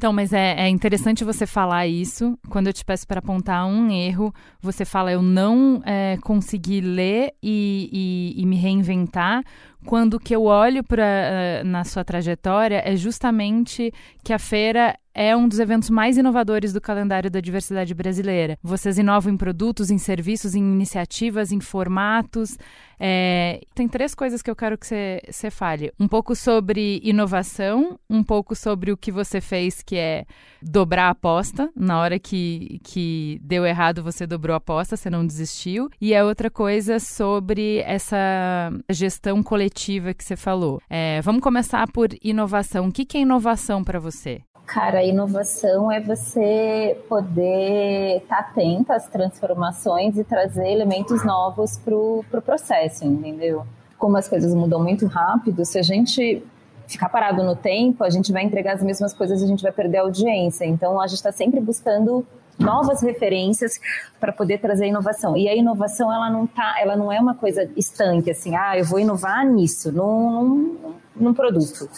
[0.01, 2.35] Então, mas é, é, interessante você falar isso.
[2.49, 7.35] Quando eu te peço para apontar um erro, você fala eu não é, consegui ler
[7.43, 9.45] e, e, e, me reinventar.
[9.87, 14.97] Quando o que eu olho pra, uh, na sua trajetória é justamente que a feira
[15.15, 18.57] é um dos eventos mais inovadores do calendário da diversidade brasileira.
[18.63, 22.57] Vocês inovam em produtos, em serviços, em iniciativas, em formatos.
[22.99, 23.61] É...
[23.75, 28.55] Tem três coisas que eu quero que você fale: um pouco sobre inovação, um pouco
[28.55, 30.25] sobre o que você fez, que é
[30.63, 31.71] dobrar a aposta.
[31.75, 35.89] Na hora que, que deu errado, você dobrou a aposta, você não desistiu.
[36.01, 40.81] E a outra coisa sobre essa gestão coletiva coletiva que você falou.
[40.91, 42.89] É, vamos começar por inovação.
[42.89, 44.41] O que, que é inovação para você?
[44.67, 51.95] Cara, inovação é você poder estar tá atento às transformações e trazer elementos novos para
[51.95, 53.65] o pro processo, entendeu?
[53.99, 56.43] Como as coisas mudam muito rápido, se a gente
[56.87, 59.73] ficar parado no tempo, a gente vai entregar as mesmas coisas e a gente vai
[59.73, 60.65] perder a audiência.
[60.65, 62.27] Então, a gente está sempre buscando
[62.61, 63.81] novas referências
[64.21, 65.37] para poder trazer inovação.
[65.37, 68.85] E a inovação ela não tá, ela não é uma coisa estanque assim, ah, eu
[68.85, 71.89] vou inovar nisso, num, num produto.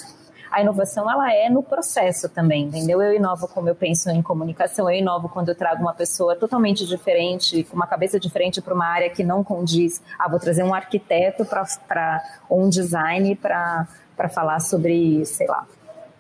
[0.53, 3.01] A inovação ela é no processo também, entendeu?
[3.01, 6.87] Eu inovo como eu penso em comunicação, eu inovo quando eu trago uma pessoa totalmente
[6.87, 10.03] diferente, com uma cabeça diferente para uma área que não condiz.
[10.19, 13.89] Ah, vou trazer um arquiteto para um design para
[14.29, 15.67] falar sobre, sei lá,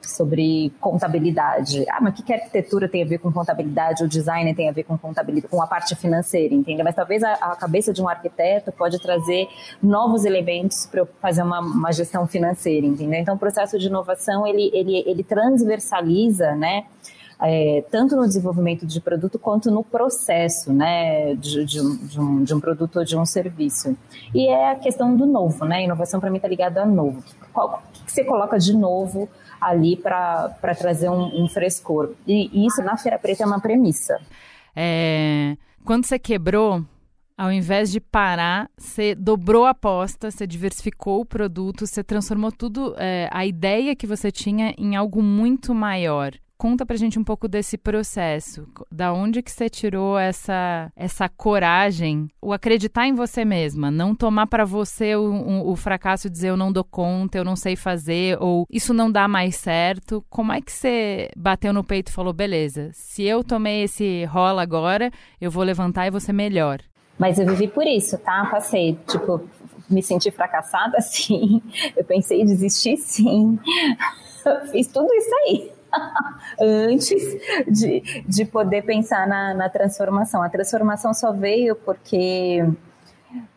[0.08, 1.84] sobre contabilidade.
[1.90, 4.04] Ah, mas o que, arquitetura tem a ver com contabilidade?
[4.04, 6.82] O design tem a ver com contabilidade, com a parte financeira, entende?
[6.82, 9.48] Mas talvez a, a cabeça de um arquiteto pode trazer
[9.82, 13.20] novos elementos para fazer uma, uma, gestão financeira, entendeu?
[13.20, 16.84] Então, o processo de inovação, ele, ele, ele transversaliza, né?
[17.44, 22.44] É, tanto no desenvolvimento de produto quanto no processo né, de, de, um, de, um,
[22.44, 23.96] de um produto ou de um serviço.
[24.32, 25.82] E é a questão do novo, né?
[25.82, 27.22] inovação para mim está ligada a novo.
[27.52, 29.28] Qual, o que você coloca de novo
[29.62, 32.14] ali para trazer um, um, frescor.
[32.26, 34.20] E isso na Feira Preta é uma premissa.
[34.74, 36.84] É, quando você quebrou,
[37.38, 42.94] ao invés de parar, você dobrou a aposta, você diversificou o produto, você transformou tudo,
[42.98, 46.32] é, a ideia que você tinha em algo muito maior.
[46.62, 48.68] Conta pra gente um pouco desse processo.
[48.88, 54.46] Da onde que você tirou essa, essa coragem, o acreditar em você mesma, não tomar
[54.46, 58.40] para você o, o, o fracasso dizer eu não dou conta, eu não sei fazer,
[58.40, 60.24] ou isso não dá mais certo.
[60.30, 64.62] Como é que você bateu no peito e falou, beleza, se eu tomei esse rola
[64.62, 66.78] agora, eu vou levantar e ser melhor?
[67.18, 68.46] Mas eu vivi por isso, tá?
[68.48, 69.42] Passei, tipo,
[69.90, 71.60] me senti fracassada, sim.
[71.96, 73.58] Eu pensei em desistir, sim.
[74.46, 75.81] Eu fiz tudo isso aí.
[76.60, 77.22] Antes
[77.68, 80.42] de, de poder pensar na, na transformação.
[80.42, 82.64] A transformação só veio porque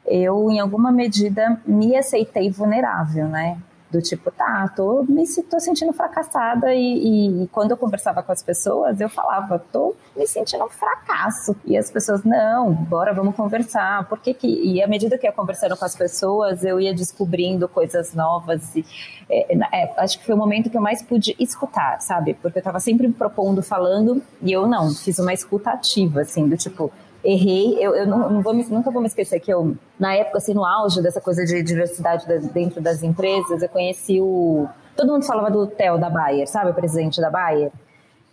[0.06, 3.58] eu, em alguma medida, me aceitei vulnerável, né?
[3.92, 8.42] Do tipo, tá, tô me tô sentindo fracassada e, e, quando eu conversava com as
[8.42, 11.56] pessoas, eu falava, tô me sentindo um fracasso.
[11.66, 14.08] E as pessoas, não, bora, vamos conversar.
[14.10, 14.48] Por que que...
[14.48, 18.76] E à medida que eu ia conversando com as pessoas, eu ia descobrindo coisas novas.
[18.76, 18.86] E,
[19.30, 22.34] é, é, acho que foi o momento que eu mais pude escutar, sabe?
[22.34, 26.48] Porque eu tava sempre me propondo, falando, e eu não, fiz uma escuta ativa, assim,
[26.48, 26.92] do tipo,
[27.26, 27.78] errei.
[27.80, 30.54] Eu, eu não, não vou me, nunca vou me esquecer que eu, na época, assim,
[30.54, 34.68] no auge dessa coisa de diversidade dentro das empresas, eu conheci o.
[34.96, 36.72] Todo mundo falava do Theo da Bayer, sabe?
[36.72, 37.72] O presidente da Bayer.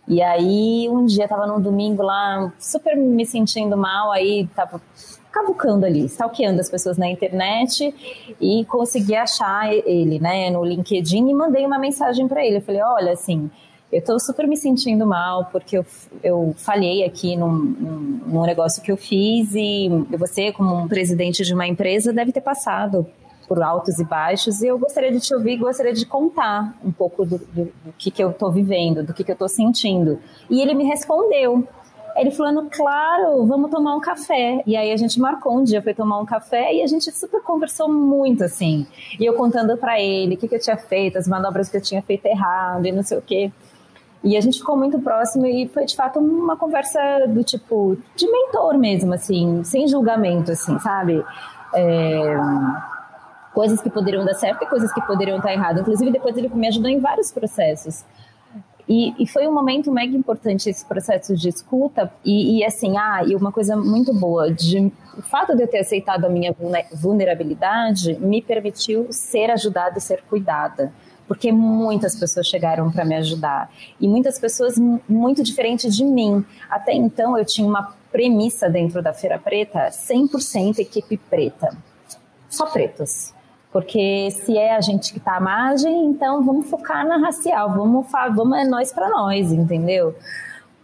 [0.07, 4.81] E aí, um dia, tava num domingo lá, super me sentindo mal, aí tava
[5.31, 7.93] cavucando ali, stalkeando as pessoas na internet
[8.39, 12.57] e consegui achar ele, né, no LinkedIn e mandei uma mensagem para ele.
[12.57, 13.49] Eu falei: olha, assim
[13.93, 15.85] eu estou super me sentindo mal porque eu,
[16.23, 21.43] eu falhei aqui num, num, num, negócio que eu fiz e você, como um presidente
[21.43, 23.05] de uma empresa, deve ter passado
[23.47, 27.23] por altos e baixos e eu gostaria de te ouvir, gostaria de contar um pouco
[27.23, 30.19] do, do, do que, que eu estou vivendo, do que, que eu estou sentindo.
[30.49, 31.67] E ele me respondeu.
[32.15, 34.61] Ele falando, claro, vamos tomar um café.
[34.65, 37.41] E aí a gente marcou um dia para tomar um café e a gente super
[37.41, 38.87] conversou muito, assim.
[39.19, 41.81] E eu contando para ele o que, que eu tinha feito, as manobras que eu
[41.81, 43.51] tinha feito errado e não sei o quê.
[44.23, 48.31] E a gente ficou muito próximo e foi de fato uma conversa do tipo de
[48.31, 51.23] mentor mesmo, assim, sem julgamento, assim, sabe?
[51.75, 52.35] É,
[53.53, 55.81] coisas que poderiam dar certo e coisas que poderiam estar errado.
[55.81, 58.05] Inclusive, depois ele me ajudou em vários processos.
[58.87, 63.23] E, e, foi um momento mega importante esse processo de escuta e, e, assim, ah,
[63.25, 66.53] e uma coisa muito boa, de, o fato de eu ter aceitado a minha
[66.91, 70.91] vulnerabilidade me permitiu ser ajudada e ser cuidada
[71.27, 74.75] porque muitas pessoas chegaram para me ajudar e muitas pessoas
[75.07, 76.45] muito diferentes de mim.
[76.69, 81.75] Até então eu tinha uma premissa dentro da Feira Preta, 100% equipe preta.
[82.49, 83.33] Só pretos.
[83.71, 88.05] Porque se é a gente que está à margem, então vamos focar na racial, vamos,
[88.35, 90.15] vamos é nós para nós, entendeu?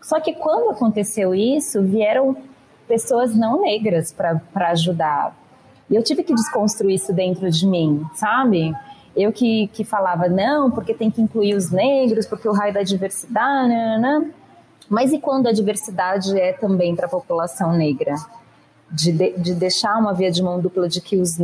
[0.02, 2.36] Só que quando aconteceu isso, vieram
[2.88, 5.38] pessoas não negras para ajudar.
[5.88, 8.74] E eu tive que desconstruir isso dentro de mim, sabe?
[9.16, 12.84] Eu que, que falava, não, porque tem que incluir os negros, porque o raio da
[12.84, 14.32] diversidade, né, né, né.
[14.90, 18.16] mas e quando a diversidade é também para a população negra?
[18.92, 21.38] De, de, de deixar uma via de mão dupla de que os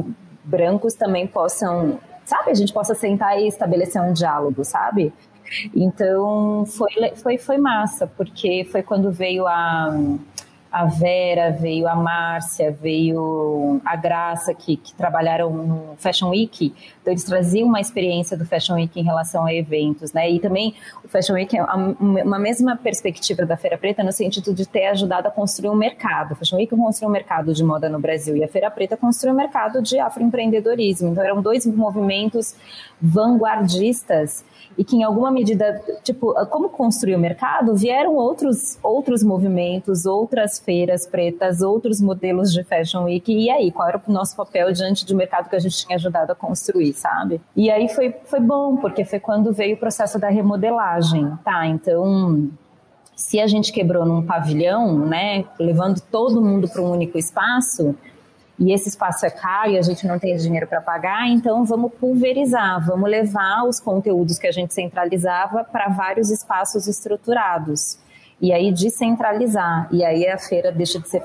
[0.43, 5.13] brancos também possam, sabe, a gente possa sentar e estabelecer um diálogo, sabe?
[5.75, 9.95] Então foi, foi, foi massa, porque foi quando veio a,
[10.75, 16.75] a Vera, veio a Márcia, veio a Graça, que, que trabalharam no Fashion Week.
[17.01, 20.29] Então, eles traziam uma experiência do Fashion Week em relação a eventos, né?
[20.29, 24.67] E também o Fashion Week é uma mesma perspectiva da Feira Preta no sentido de
[24.67, 26.33] ter ajudado a construir um mercado.
[26.33, 29.33] O Fashion Week construiu um mercado de moda no Brasil e a Feira Preta construiu
[29.33, 31.07] um mercado de afroempreendedorismo.
[31.07, 32.53] Então, eram dois movimentos
[33.01, 34.43] vanguardistas
[34.77, 40.59] e que em alguma medida, tipo, como construir o mercado, vieram outros outros movimentos, outras
[40.59, 45.05] feiras pretas, outros modelos de Fashion Week, e aí, qual era o nosso papel diante
[45.05, 47.41] do mercado que a gente tinha ajudado a construir, sabe?
[47.55, 51.65] E aí foi, foi bom, porque foi quando veio o processo da remodelagem, tá?
[51.67, 52.49] Então,
[53.15, 57.95] se a gente quebrou num pavilhão, né, levando todo mundo para um único espaço,
[58.57, 61.91] e esse espaço é caro e a gente não tem dinheiro para pagar, então vamos
[61.93, 67.97] pulverizar, vamos levar os conteúdos que a gente centralizava para vários espaços estruturados
[68.41, 69.88] e aí descentralizar.
[69.91, 71.24] E aí a feira deixa de ser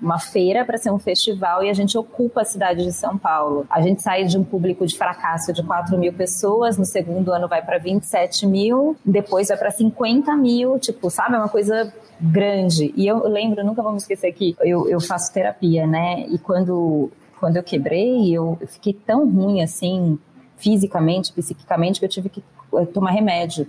[0.00, 3.66] uma feira para ser um festival e a gente ocupa a cidade de São Paulo.
[3.70, 7.48] A gente sai de um público de fracasso de 4 mil pessoas, no segundo ano
[7.48, 11.34] vai para 27 mil, depois vai para 50 mil, tipo, sabe?
[11.34, 12.92] É uma coisa grande.
[12.96, 16.26] E eu lembro, nunca me esquecer que eu, eu faço terapia, né?
[16.28, 20.18] E quando, quando eu quebrei, eu fiquei tão ruim assim,
[20.56, 22.44] fisicamente, psiquicamente, que eu tive que
[22.74, 23.66] eh, tomar remédio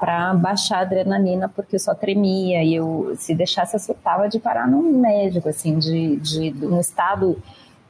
[0.00, 4.40] para baixar a adrenalina porque eu só tremia e eu se deixasse eu surtava de
[4.40, 7.40] parar num médico assim de, de, de um estado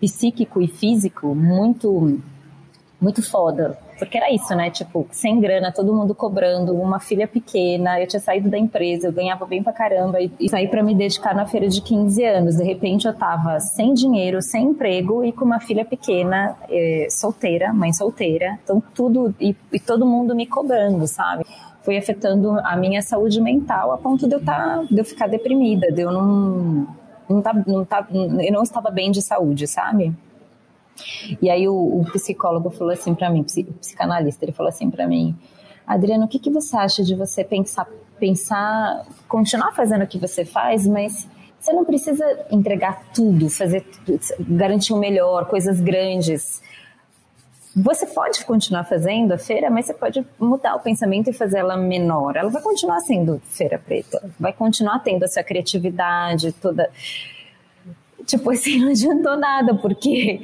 [0.01, 2.21] psíquico e físico muito
[3.01, 4.71] muito foda porque era isso, né?
[4.71, 9.13] Tipo, sem grana, todo mundo cobrando, uma filha pequena, eu tinha saído da empresa, eu
[9.13, 12.57] ganhava bem pra caramba e, e saí para me dedicar na feira de 15 anos.
[12.57, 17.75] De repente eu tava sem dinheiro, sem emprego e com uma filha pequena, eh, solteira,
[17.75, 18.59] mãe solteira.
[18.65, 21.45] Então tudo, e, e todo mundo me cobrando, sabe?
[21.83, 25.91] Foi afetando a minha saúde mental a ponto de eu, tá, de eu ficar deprimida,
[25.91, 26.87] de eu não,
[27.29, 30.15] não, tá, não tá, eu não estava bem de saúde, sabe?
[31.41, 35.07] E aí o, o psicólogo falou assim para mim, o psicanalista, ele falou assim para
[35.07, 35.35] mim,
[35.87, 37.89] Adriano, o que, que você acha de você pensar,
[38.19, 41.27] pensar, continuar fazendo o que você faz, mas
[41.59, 43.85] você não precisa entregar tudo, fazer,
[44.41, 46.63] garantir o melhor, coisas grandes.
[47.75, 51.77] Você pode continuar fazendo a feira, mas você pode mudar o pensamento e fazer ela
[51.77, 52.35] menor.
[52.37, 56.91] Ela vai continuar sendo feira preta, vai continuar tendo essa criatividade toda.
[58.27, 60.41] Tipo assim, não adiantou nada, porque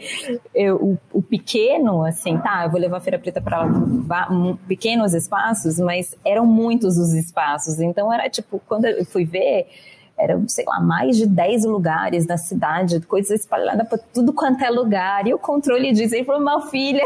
[0.54, 3.68] eu, o, o, pequeno, assim, tá, eu vou levar a Feira Preta para
[4.68, 7.80] pequenos espaços, mas eram muitos os espaços.
[7.80, 9.66] Então era tipo, quando eu fui ver,
[10.18, 14.70] eram, sei lá, mais de 10 lugares na cidade, coisas espalhadas para tudo quanto é
[14.70, 15.26] lugar.
[15.26, 17.04] E o controle diz, ele falou, meu filha,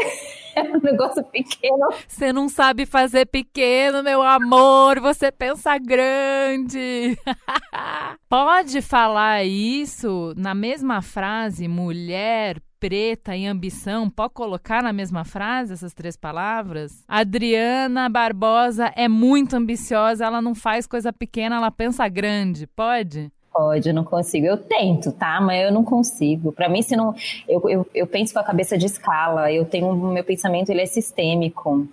[0.75, 1.89] um negócio pequeno.
[2.07, 7.17] Você não sabe fazer pequeno, meu amor, você pensa grande.
[8.29, 15.73] Pode falar isso na mesma frase, mulher, preta e ambição, pode colocar na mesma frase
[15.73, 17.03] essas três palavras?
[17.07, 22.65] Adriana Barbosa é muito ambiciosa, ela não faz coisa pequena, ela pensa grande.
[22.65, 23.31] Pode?
[23.53, 24.45] Pode, eu não consigo.
[24.45, 25.41] Eu tento, tá?
[25.41, 26.53] Mas eu não consigo.
[26.53, 27.13] Para mim, se não,
[27.47, 29.51] eu, eu, eu penso com a cabeça de escala.
[29.51, 31.87] Eu tenho meu pensamento ele é sistêmico.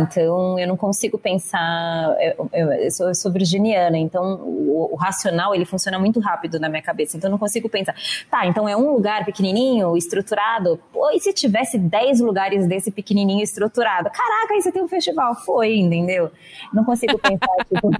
[0.00, 2.16] Então, eu não consigo pensar.
[2.20, 6.58] Eu, eu, eu, sou, eu sou, virginiana, então o, o, racional ele funciona muito rápido
[6.58, 7.16] na minha cabeça.
[7.16, 7.94] Então, eu não consigo pensar.
[8.30, 10.78] Tá, então é um lugar pequenininho, estruturado.
[10.92, 14.10] Pô, e se tivesse 10 lugares desse pequenininho estruturado?
[14.10, 15.34] Caraca, aí você tem um festival.
[15.34, 16.30] Foi, entendeu?
[16.72, 17.90] Não consigo pensar, tipo.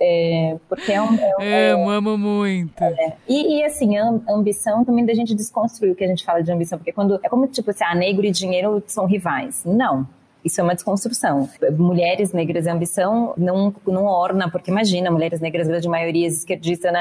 [0.00, 1.14] É, porque é um.
[1.40, 2.82] É um amo, amo muito.
[2.82, 6.42] É, e, e, assim, a ambição também da gente desconstruir o que a gente fala
[6.42, 7.18] de ambição, porque quando.
[7.22, 9.62] É como tipo assim, ah, negro e dinheiro são rivais.
[9.64, 10.06] Não.
[10.46, 11.50] Isso é uma desconstrução.
[11.76, 16.92] Mulheres negras e ambição não, não orna, porque imagina, mulheres negras, grande maioria esquerdista,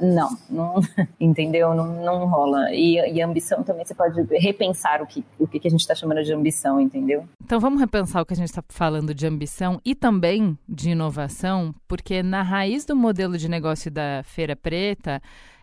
[0.00, 0.80] não, não,
[1.20, 1.72] entendeu?
[1.72, 2.72] Não, não rola.
[2.72, 6.24] E, e ambição também você pode repensar o que, o que a gente está chamando
[6.24, 7.28] de ambição, entendeu?
[7.44, 11.72] Então vamos repensar o que a gente está falando de ambição e também de inovação,
[11.86, 15.22] porque na raiz do modelo de negócio da Feira Preta,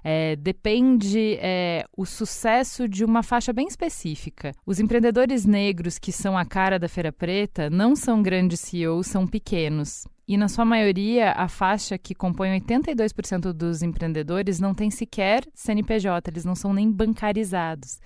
[0.10, 4.54] é, depende é, o sucesso de uma faixa bem específica.
[4.66, 9.28] Os empreendedores negros que são a cara da Feira Preta não são grandes CEOs, são
[9.28, 10.06] pequenos.
[10.26, 16.32] E na sua maioria, a faixa que compõe 82% dos empreendedores não tem sequer CNPJ,
[16.32, 18.00] eles não são nem bancarizados.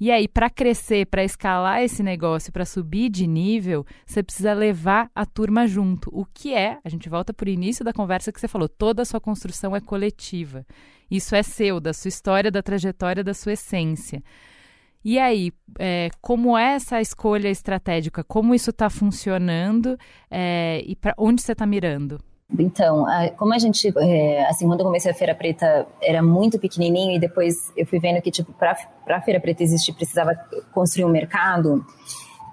[0.00, 5.10] E aí, para crescer, para escalar esse negócio, para subir de nível, você precisa levar
[5.14, 6.08] a turma junto.
[6.12, 9.02] O que é, a gente volta para o início da conversa que você falou, toda
[9.02, 10.64] a sua construção é coletiva.
[11.12, 14.22] Isso é seu, da sua história, da trajetória, da sua essência.
[15.04, 18.24] E aí, é, como é essa escolha estratégica?
[18.24, 19.98] Como isso está funcionando
[20.30, 22.18] é, e para onde você está mirando?
[22.58, 23.04] Então,
[23.36, 27.18] como a gente, é, assim, quando eu comecei a Feira Preta era muito pequenininho e
[27.18, 28.74] depois eu fui vendo que, tipo, para
[29.06, 30.34] a Feira Preta existir precisava
[30.72, 31.84] construir um mercado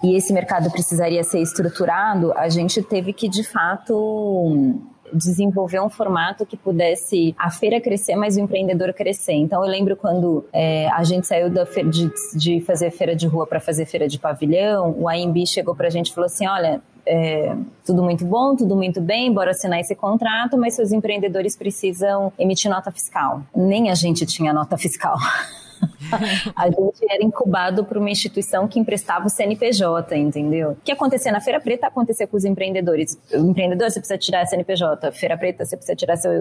[0.03, 4.79] e esse mercado precisaria ser estruturado, a gente teve que, de fato,
[5.13, 9.33] desenvolver um formato que pudesse a feira crescer, mas o empreendedor crescer.
[9.33, 13.27] Então eu lembro quando é, a gente saiu da feira de, de fazer feira de
[13.27, 16.47] rua para fazer feira de pavilhão, o AMB chegou para a gente e falou assim,
[16.47, 17.55] olha, é,
[17.85, 22.69] tudo muito bom, tudo muito bem, bora assinar esse contrato, mas seus empreendedores precisam emitir
[22.69, 23.41] nota fiscal.
[23.55, 25.17] Nem a gente tinha nota fiscal.
[26.55, 30.71] a gente era incubado por uma instituição que emprestava o CNPJ, entendeu?
[30.71, 33.17] O que acontecia na Feira Preta acontecia com os empreendedores.
[33.33, 35.11] O empreendedor, você precisa tirar CNPJ.
[35.11, 36.31] Feira Preta, você precisa tirar seu,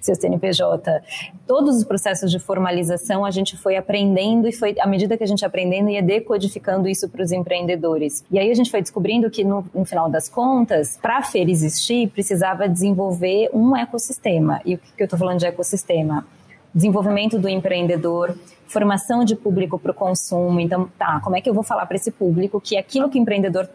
[0.00, 1.02] seu CNPJ.
[1.46, 5.26] Todos os processos de formalização a gente foi aprendendo e foi, à medida que a
[5.26, 8.24] gente aprendendo, ia decodificando isso para os empreendedores.
[8.30, 11.50] E aí a gente foi descobrindo que, no, no final das contas, para a feira
[11.50, 14.60] existir, precisava desenvolver um ecossistema.
[14.64, 16.26] E o que eu estou falando de ecossistema?
[16.74, 20.60] Desenvolvimento do empreendedor, formação de público para o consumo.
[20.60, 23.22] Então, tá, como é que eu vou falar para esse público que aquilo que o
[23.22, 23.68] empreendedor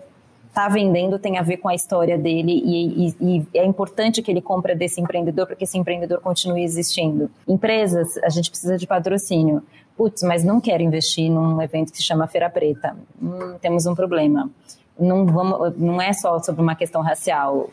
[0.48, 4.32] está vendendo tem a ver com a história dele e, e, e, é importante que
[4.32, 7.30] ele compre desse empreendedor para que esse empreendedor continue existindo.
[7.48, 9.64] Empresas, a gente precisa de patrocínio.
[9.96, 12.96] Putz, mas não quero investir num evento que se chama Feira Preta.
[13.22, 14.50] Hum, temos um problema.
[14.98, 17.70] Não, vamos, não é só sobre uma questão racial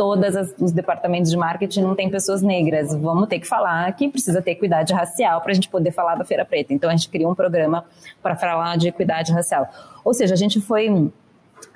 [0.00, 2.94] todos os departamentos de marketing não tem pessoas negras.
[2.94, 6.24] Vamos ter que falar que precisa ter equidade racial para a gente poder falar da
[6.24, 6.72] Feira Preta.
[6.72, 7.84] Então a gente criou um programa
[8.22, 9.68] para falar de equidade racial.
[10.02, 11.12] Ou seja, a gente foi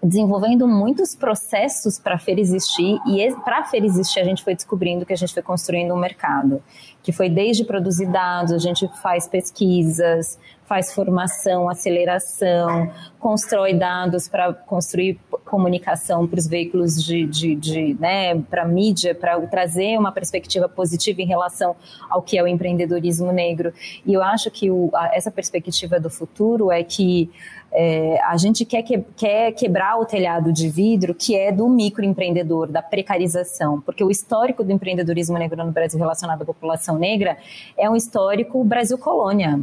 [0.03, 4.55] desenvolvendo muitos processos para a feira existir e para a feira existir a gente foi
[4.55, 6.63] descobrindo que a gente foi construindo um mercado
[7.05, 14.55] que foi desde produzir dados, a gente faz pesquisas, faz formação, aceleração, constrói dados para
[14.55, 20.67] construir comunicação para os veículos de, de, de né, para mídia, para trazer uma perspectiva
[20.67, 21.77] positiva em relação
[22.09, 23.71] ao que é o empreendedorismo negro.
[24.07, 27.31] E eu acho que o, a, essa perspectiva do futuro é que
[27.75, 32.69] é, a gente quer, que, quer quebrar o telhado de vidro que é do microempreendedor,
[32.69, 37.37] da precarização, porque o histórico do empreendedorismo negro no Brasil relacionado à população negra
[37.77, 39.61] é um histórico Brasil colônia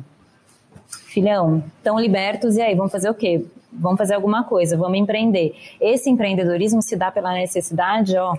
[1.11, 3.45] filhão, estão libertos e aí, vamos fazer o quê?
[3.71, 5.55] Vamos fazer alguma coisa, vamos empreender.
[5.79, 8.37] Esse empreendedorismo se dá pela necessidade, ó,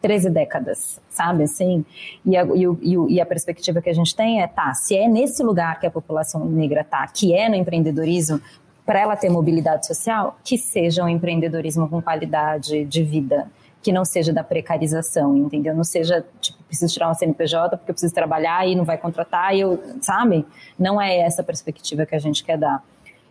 [0.00, 1.84] 13 décadas, sabe assim?
[2.24, 5.08] E a, e, o, e a, perspectiva que a gente tem é, tá, se é
[5.08, 8.40] nesse lugar que a população negra tá, que é no empreendedorismo,
[8.88, 13.46] para ela ter mobilidade social, que seja um empreendedorismo com qualidade de vida,
[13.82, 15.76] que não seja da precarização, entendeu?
[15.76, 19.54] Não seja, tipo, preciso tirar um CNPJ porque eu preciso trabalhar e não vai contratar,
[19.54, 20.42] e eu, sabe?
[20.78, 22.82] Não é essa perspectiva que a gente quer dar.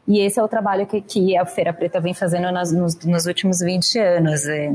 [0.07, 3.25] E esse é o trabalho que, que a Feira Preta vem fazendo nas, nos, nos
[3.25, 4.45] últimos 20 anos.
[4.45, 4.71] É,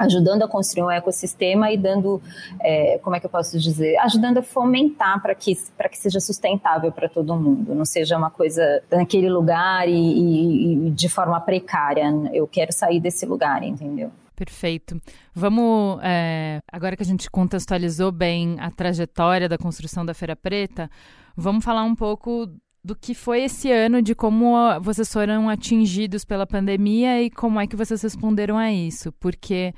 [0.00, 2.22] ajudando a construir um ecossistema e dando,
[2.60, 6.90] é, como é que eu posso dizer, ajudando a fomentar para que, que seja sustentável
[6.90, 12.10] para todo mundo, não seja uma coisa naquele lugar e, e, e de forma precária.
[12.32, 14.10] Eu quero sair desse lugar, entendeu?
[14.34, 14.98] Perfeito.
[15.34, 20.90] Vamos, é, agora que a gente contextualizou bem a trajetória da construção da Feira Preta,
[21.36, 22.48] vamos falar um pouco
[22.82, 27.66] do que foi esse ano, de como vocês foram atingidos pela pandemia e como é
[27.66, 29.12] que vocês responderam a isso.
[29.12, 29.74] Porque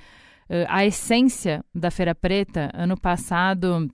[0.48, 3.90] uh, a essência da Feira Preta, ano passado,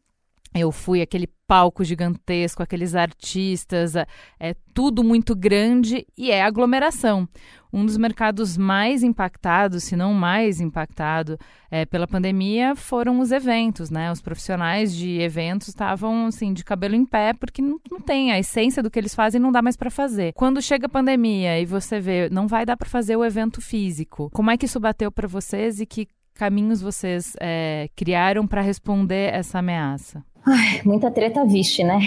[0.55, 4.07] eu fui aquele palco gigantesco, aqueles artistas, é,
[4.39, 7.27] é tudo muito grande e é aglomeração.
[7.73, 11.39] Um dos mercados mais impactados, se não mais impactado
[11.71, 14.11] é, pela pandemia, foram os eventos, né?
[14.11, 18.39] Os profissionais de eventos estavam assim de cabelo em pé porque não, não tem a
[18.39, 20.33] essência do que eles fazem, não dá mais para fazer.
[20.33, 24.31] Quando chega a pandemia e você vê, não vai dar para fazer o evento físico.
[24.33, 29.35] Como é que isso bateu para vocês e que caminhos vocês é, criaram para responder
[29.35, 30.25] essa ameaça?
[30.51, 32.01] Ai, muita treta vixe, né?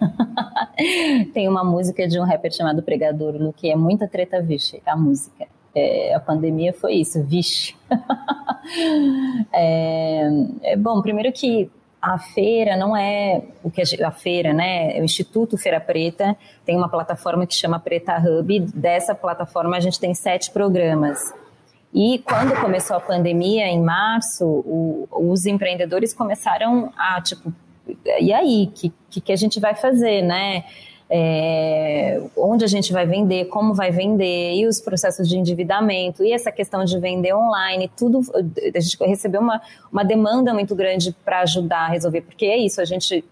[1.34, 4.96] Tem uma música de um rapper chamado Pregador, no que é muita treta vixe, a
[4.96, 5.46] música.
[5.74, 7.76] É, a pandemia foi isso, vixe.
[9.52, 10.26] é,
[10.62, 11.70] é, bom, primeiro que
[12.00, 14.98] a feira não é o que a, a feira, né?
[14.98, 16.34] O Instituto Feira Preta
[16.64, 18.58] tem uma plataforma que chama Preta Hub.
[18.74, 21.18] Dessa plataforma a gente tem sete programas.
[21.92, 27.52] E quando começou a pandemia, em março, o, os empreendedores começaram a, tipo,
[28.20, 30.64] e aí, o que, que, a gente vai fazer, né?
[31.14, 36.32] É, onde a gente vai vender, como vai vender, e os processos de endividamento, e
[36.32, 38.20] essa questão de vender online, tudo.
[38.74, 39.60] A gente recebeu uma,
[39.92, 43.24] uma demanda muito grande para ajudar a resolver, porque é isso, a gente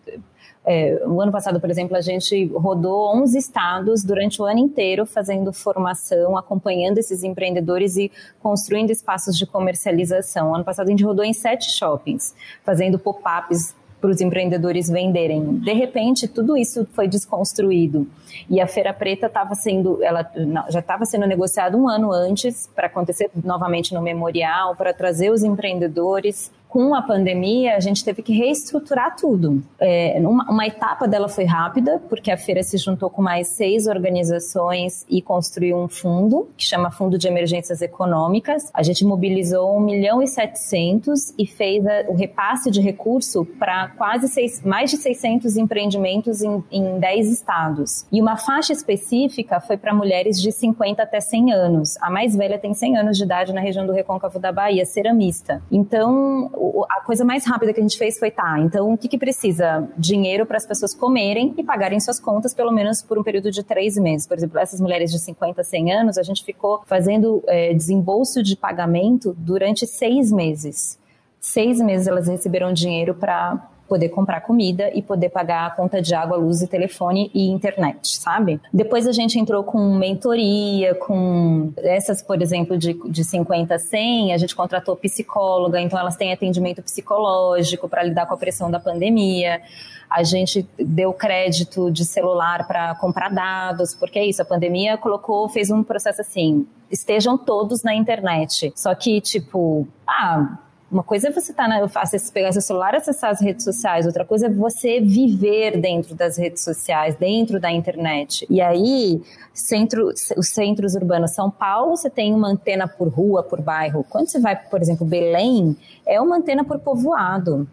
[0.62, 5.06] É, o ano passado, por exemplo, a gente rodou 11 estados durante o ano inteiro
[5.06, 10.50] fazendo formação, acompanhando esses empreendedores e construindo espaços de comercialização.
[10.50, 15.58] O ano passado a gente rodou em sete shoppings, fazendo pop-ups para os empreendedores venderem.
[15.58, 18.06] De repente, tudo isso foi desconstruído.
[18.48, 20.28] E a Feira Preta estava sendo, ela
[20.70, 25.42] já estava sendo negociada um ano antes para acontecer novamente no memorial, para trazer os
[25.42, 29.60] empreendedores com a pandemia, a gente teve que reestruturar tudo.
[29.80, 33.88] É, uma, uma, etapa dela foi rápida, porque a feira se juntou com mais seis
[33.88, 38.70] organizações e construiu um fundo, que chama Fundo de Emergências Econômicas.
[38.72, 43.88] A gente mobilizou 1 milhão e 700 e fez a, o repasse de recurso para
[43.88, 48.06] quase seis, mais de 600 empreendimentos em, em 10 estados.
[48.12, 51.96] E uma faixa específica foi para mulheres de 50 até 100 anos.
[52.00, 55.60] A mais velha tem 100 anos de idade na região do Recôncavo da Bahia, ceramista.
[55.72, 56.48] Então,
[56.90, 59.88] a coisa mais rápida que a gente fez foi, tá, então o que, que precisa?
[59.96, 63.62] Dinheiro para as pessoas comerem e pagarem suas contas, pelo menos por um período de
[63.62, 64.26] três meses.
[64.26, 68.56] Por exemplo, essas mulheres de 50, 100 anos, a gente ficou fazendo é, desembolso de
[68.56, 70.98] pagamento durante seis meses.
[71.40, 76.14] Seis meses elas receberam dinheiro para poder comprar comida e poder pagar a conta de
[76.14, 78.60] água, luz e telefone e internet, sabe?
[78.72, 84.32] Depois a gente entrou com mentoria, com essas, por exemplo, de, de 50 a 100,
[84.32, 88.78] a gente contratou psicóloga, então elas têm atendimento psicológico para lidar com a pressão da
[88.78, 89.60] pandemia.
[90.08, 95.48] A gente deu crédito de celular para comprar dados, porque é isso, a pandemia colocou,
[95.48, 98.72] fez um processo assim, estejam todos na internet.
[98.76, 100.58] Só que, tipo, ah,
[100.90, 101.88] uma coisa é você tá na,
[102.32, 106.36] pegar seu celular e acessar as redes sociais, outra coisa é você viver dentro das
[106.36, 108.44] redes sociais, dentro da internet.
[108.50, 109.22] E aí,
[109.54, 114.04] centro, os centros urbanos São Paulo, você tem uma antena por rua, por bairro.
[114.08, 117.68] Quando você vai, por exemplo, Belém, é uma antena por povoado.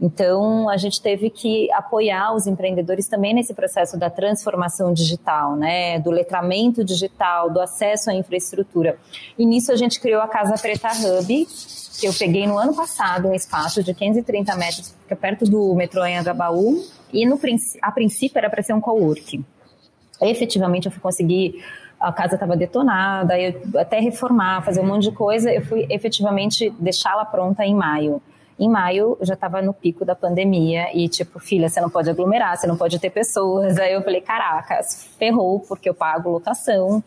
[0.00, 5.98] Então, a gente teve que apoiar os empreendedores também nesse processo da transformação digital, né?
[5.98, 8.96] Do letramento digital, do acesso à infraestrutura.
[9.38, 11.46] E nisso a gente criou a Casa Preta Hub,
[12.00, 16.02] que eu peguei no ano passado um espaço de 530 metros, fica perto do metrô
[16.06, 16.82] em Agabaú,
[17.12, 17.38] e no,
[17.82, 19.44] a princípio era para ser um coworking.
[20.22, 21.62] Efetivamente eu fui conseguir
[22.00, 26.70] a casa estava detonada, eu até reformar, fazer um monte de coisa, eu fui efetivamente
[26.78, 28.22] deixá-la pronta em maio.
[28.60, 32.56] Em maio já estava no pico da pandemia e tipo, filha, você não pode aglomerar,
[32.56, 33.78] você não pode ter pessoas.
[33.78, 37.02] Aí eu falei, caracas, ferrou porque eu pago lotação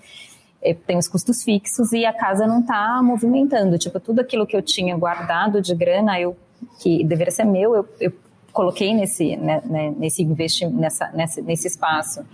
[0.88, 3.78] tem os custos fixos e a casa não está movimentando.
[3.78, 6.38] Tipo, tudo aquilo que eu tinha guardado de grana, eu
[6.80, 8.14] que deveria ser meu, eu, eu
[8.54, 12.26] coloquei nesse, né, né, nesse investimento, nessa, nesse, nesse espaço.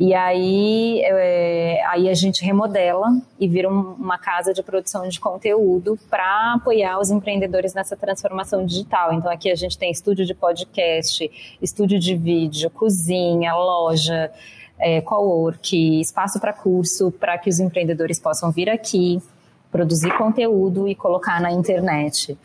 [0.00, 3.06] E aí, é, aí a gente remodela
[3.38, 9.12] e vira uma casa de produção de conteúdo para apoiar os empreendedores nessa transformação digital.
[9.12, 11.30] Então aqui a gente tem estúdio de podcast,
[11.60, 14.32] estúdio de vídeo, cozinha, loja,
[14.78, 19.22] é, co-work, espaço para curso, para que os empreendedores possam vir aqui,
[19.70, 22.38] produzir conteúdo e colocar na internet.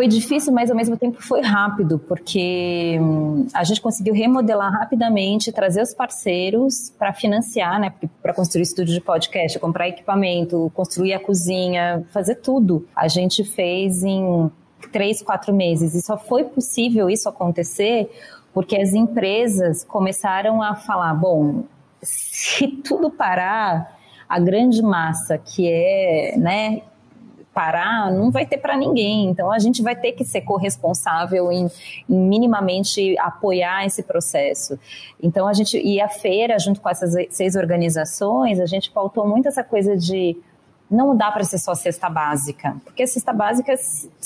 [0.00, 5.52] Foi difícil, mas ao mesmo tempo foi rápido, porque hum, a gente conseguiu remodelar rapidamente,
[5.52, 7.92] trazer os parceiros para financiar, né,
[8.22, 12.88] para construir estúdio de podcast, comprar equipamento, construir a cozinha, fazer tudo.
[12.96, 14.50] A gente fez em
[14.90, 15.94] três, quatro meses.
[15.94, 18.10] E só foi possível isso acontecer
[18.54, 21.64] porque as empresas começaram a falar: bom,
[22.00, 26.84] se tudo parar, a grande massa que é, né,
[27.52, 29.26] parar, não vai ter para ninguém.
[29.26, 31.66] Então a gente vai ter que ser corresponsável em,
[32.08, 34.78] em, minimamente apoiar esse processo.
[35.22, 39.48] Então a gente e a feira junto com essas seis organizações, a gente pautou muito
[39.48, 40.36] essa coisa de
[40.90, 43.72] não dá para ser só cesta básica, porque a cesta básica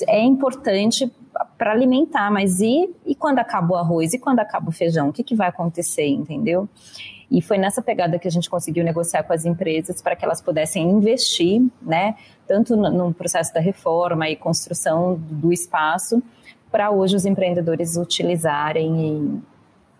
[0.08, 1.12] é importante
[1.58, 4.14] para alimentar, mas e, e quando acaba o arroz?
[4.14, 5.08] E quando acaba o feijão?
[5.08, 6.68] O que, que vai acontecer, entendeu?
[7.30, 10.40] E foi nessa pegada que a gente conseguiu negociar com as empresas para que elas
[10.40, 12.14] pudessem investir, né,
[12.46, 16.22] tanto no processo da reforma e construção do espaço,
[16.70, 19.42] para hoje os empreendedores utilizarem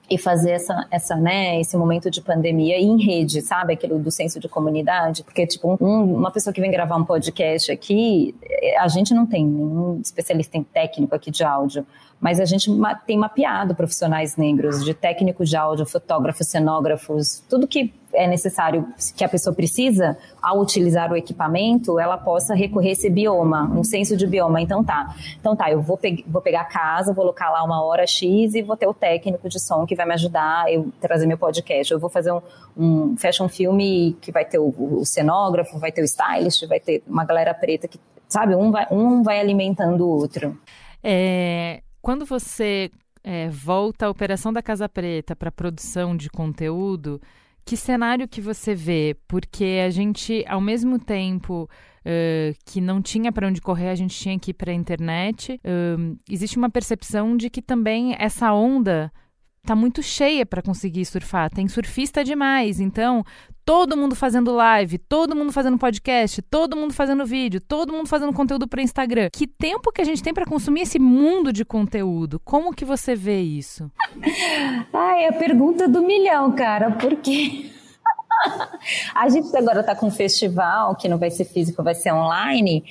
[0.09, 3.73] e fazer essa, essa, né, esse momento de pandemia em rede, sabe?
[3.73, 5.23] Aquilo do senso de comunidade.
[5.23, 9.27] Porque, tipo, um, uma pessoa que vem gravar um podcast aqui, é, a gente não
[9.27, 11.87] tem nenhum especialista em técnico aqui de áudio,
[12.21, 12.71] mas a gente
[13.07, 18.87] tem mapeado profissionais negros, de técnico de áudio, fotógrafos, cenógrafos, tudo que é necessário,
[19.17, 23.85] que a pessoa precisa, ao utilizar o equipamento, ela possa recorrer a esse bioma, um
[23.85, 24.61] senso de bioma.
[24.61, 27.83] Então tá, então tá, eu vou, pe vou pegar a casa, vou colocar lá uma
[27.83, 31.27] hora X e vou ter o técnico de som que vai me ajudar a trazer
[31.27, 31.93] meu podcast.
[31.93, 32.41] Eu vou fazer um,
[32.77, 37.03] um fashion filme que vai ter o, o cenógrafo, vai ter o stylist, vai ter
[37.07, 37.99] uma galera preta que,
[38.29, 40.59] sabe, um vai, um vai alimentando o outro.
[41.03, 42.91] É, quando você
[43.25, 47.21] é, volta a operação da Casa Preta para produção de conteúdo,
[47.65, 49.17] que cenário que você vê?
[49.27, 51.69] Porque a gente, ao mesmo tempo
[52.05, 55.61] uh, que não tinha para onde correr, a gente tinha que ir para a internet.
[55.65, 59.11] Uh, existe uma percepção de que também essa onda
[59.65, 61.51] tá muito cheia para conseguir surfar.
[61.51, 62.81] Tem surfista demais.
[62.81, 63.25] Então,
[63.65, 68.33] todo mundo fazendo live, todo mundo fazendo podcast, todo mundo fazendo vídeo, todo mundo fazendo
[68.33, 69.29] conteúdo para Instagram.
[69.33, 72.41] Que tempo que a gente tem para consumir esse mundo de conteúdo?
[72.45, 73.91] Como que você vê isso?
[74.93, 76.91] Ai, a pergunta do milhão, cara.
[76.93, 77.71] Por quê?
[79.15, 82.85] a gente agora está com um festival que não vai ser físico, vai ser online.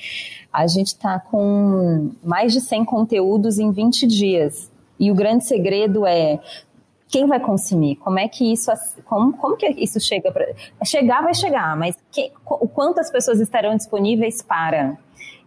[0.51, 4.71] A gente está com mais de 100 conteúdos em 20 dias.
[4.99, 6.39] E o grande segredo é
[7.13, 7.97] quem vai consumir?
[7.97, 8.71] Como é que isso,
[9.05, 10.47] como, como que isso chega para
[10.83, 14.97] chegar vai chegar, mas que, o quanto as pessoas estarão disponíveis para?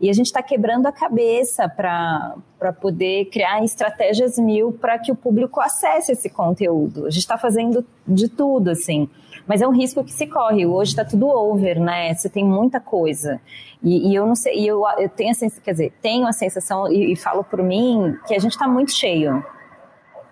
[0.01, 5.17] E a gente está quebrando a cabeça para poder criar estratégias mil para que o
[5.17, 7.07] público acesse esse conteúdo.
[7.07, 9.09] A gente está fazendo de tudo, assim.
[9.45, 10.65] Mas é um risco que se corre.
[10.67, 12.15] Hoje está tudo over, né?
[12.15, 13.41] Você tem muita coisa.
[13.83, 16.93] E, e eu não sei, eu, eu tenho a sensação, quer dizer, tenho a sensação,
[16.93, 19.45] e, e falo por mim, que a gente está muito cheio.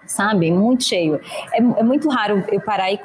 [0.06, 0.50] Sabe?
[0.50, 1.20] Muito cheio.
[1.52, 3.00] É, é muito raro eu parar e,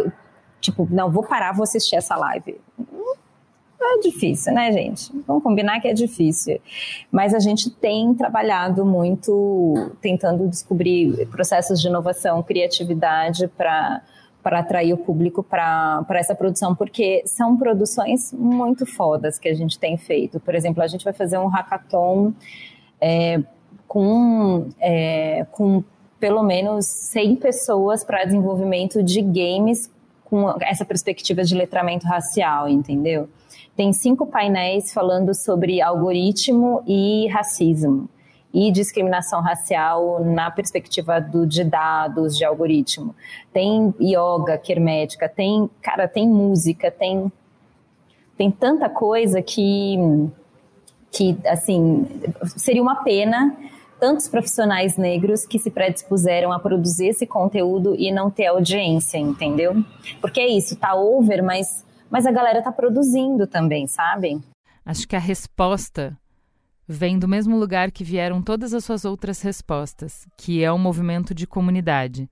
[0.59, 2.59] tipo, não, vou parar, vou assistir essa live.
[3.81, 5.09] É difícil, né, gente?
[5.25, 6.61] Vamos combinar que é difícil.
[7.11, 14.01] Mas a gente tem trabalhado muito tentando descobrir processos de inovação, criatividade para
[14.41, 19.77] para atrair o público para essa produção, porque são produções muito fodas que a gente
[19.77, 20.39] tem feito.
[20.39, 22.33] Por exemplo, a gente vai fazer um hackathon
[23.01, 23.43] é,
[23.87, 25.83] com, é, com
[26.19, 29.89] pelo menos 100 pessoas para desenvolvimento de games
[30.25, 33.27] com essa perspectiva de letramento racial, entendeu?
[33.75, 38.09] Tem cinco painéis falando sobre algoritmo e racismo
[38.53, 43.15] e discriminação racial na perspectiva do, de dados, de algoritmo.
[43.53, 47.31] Tem yoga, quermética, tem, cara, tem música, tem,
[48.37, 49.97] tem tanta coisa que,
[51.11, 52.07] que, assim,
[52.57, 53.55] seria uma pena
[53.99, 59.83] tantos profissionais negros que se predispuseram a produzir esse conteúdo e não ter audiência, entendeu?
[60.21, 64.39] Porque é isso, tá over, mas, mas a galera tá produzindo também, sabe?
[64.85, 66.17] Acho que a resposta
[66.87, 71.35] vem do mesmo lugar que vieram todas as suas outras respostas, que é o movimento
[71.35, 72.27] de comunidade.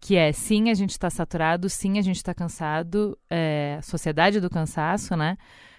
[0.00, 4.48] Que é sim, a gente está saturado, sim, a gente está cansado, é, sociedade do
[4.48, 5.36] cansaço, né?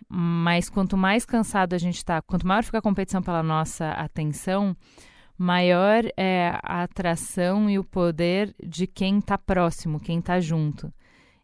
[0.07, 4.75] Mas quanto mais cansado a gente está, quanto maior fica a competição pela nossa atenção,
[5.37, 10.91] maior é a atração e o poder de quem está próximo, quem está junto.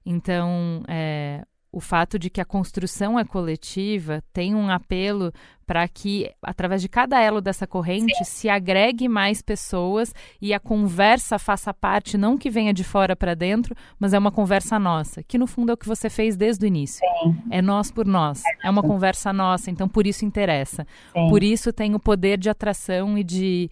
[0.05, 1.45] Então, é,
[1.75, 5.33] o fato de que a construção é coletiva tem um apelo
[5.67, 8.23] para que, através de cada elo dessa corrente, Sim.
[8.23, 13.33] se agregue mais pessoas e a conversa faça parte, não que venha de fora para
[13.33, 16.65] dentro, mas é uma conversa nossa, que no fundo é o que você fez desde
[16.65, 17.05] o início.
[17.21, 17.35] Sim.
[17.51, 18.41] É nós por nós.
[18.63, 20.87] É uma conversa nossa, então por isso interessa.
[21.11, 21.27] Sim.
[21.27, 23.69] Por isso tem o poder de atração e de,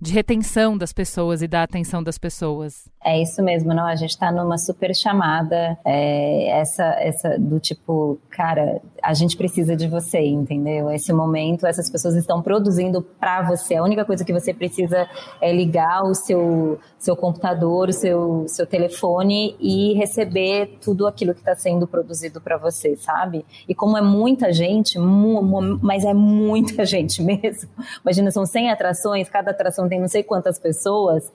[0.00, 2.88] de retenção das pessoas e da atenção das pessoas.
[3.06, 3.86] É isso mesmo, não?
[3.86, 9.76] A gente está numa super chamada, é, essa, essa do tipo, cara, a gente precisa
[9.76, 10.90] de você, entendeu?
[10.90, 13.76] Esse momento, essas pessoas estão produzindo para você.
[13.76, 15.08] A única coisa que você precisa
[15.40, 21.38] é ligar o seu, seu computador, o seu, seu telefone e receber tudo aquilo que
[21.38, 23.46] está sendo produzido para você, sabe?
[23.68, 27.70] E como é muita gente, mu, mu, mas é muita gente mesmo.
[28.02, 31.30] Imagina, são 100 atrações, cada atração tem não sei quantas pessoas.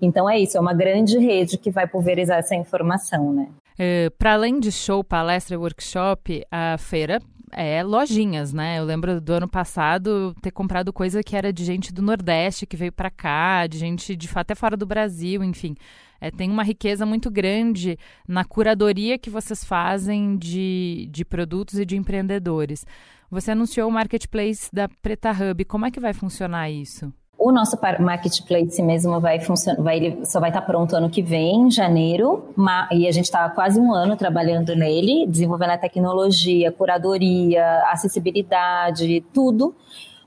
[0.00, 3.48] Então é isso, é uma grande rede que vai pulverizar essa informação, né?
[3.74, 7.20] Uh, Para além de show, palestra workshop, a feira
[7.56, 8.78] é lojinhas, né?
[8.78, 12.76] Eu lembro do ano passado ter comprado coisa que era de gente do Nordeste que
[12.76, 15.74] veio para cá, de gente de até fora do Brasil, enfim.
[16.20, 21.84] É, tem uma riqueza muito grande na curadoria que vocês fazem de, de produtos e
[21.84, 22.84] de empreendedores.
[23.30, 25.64] Você anunciou o marketplace da Preta Hub.
[25.64, 27.12] Como é que vai funcionar isso?
[27.44, 31.70] O nosso marketplace mesmo vai funcionar, vai, só vai estar pronto ano que vem, em
[31.70, 32.54] janeiro,
[32.90, 39.74] e a gente está quase um ano trabalhando nele, desenvolvendo a tecnologia, curadoria, acessibilidade, tudo.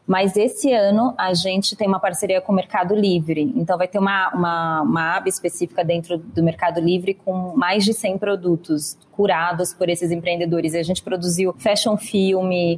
[0.06, 3.52] Mas esse ano a gente tem uma parceria com o Mercado Livre.
[3.56, 7.96] Então vai ter uma, uma, uma aba específica dentro do Mercado Livre com mais de
[7.96, 10.76] 100 produtos curados por esses empreendedores.
[10.76, 12.78] E a gente produziu fashion film,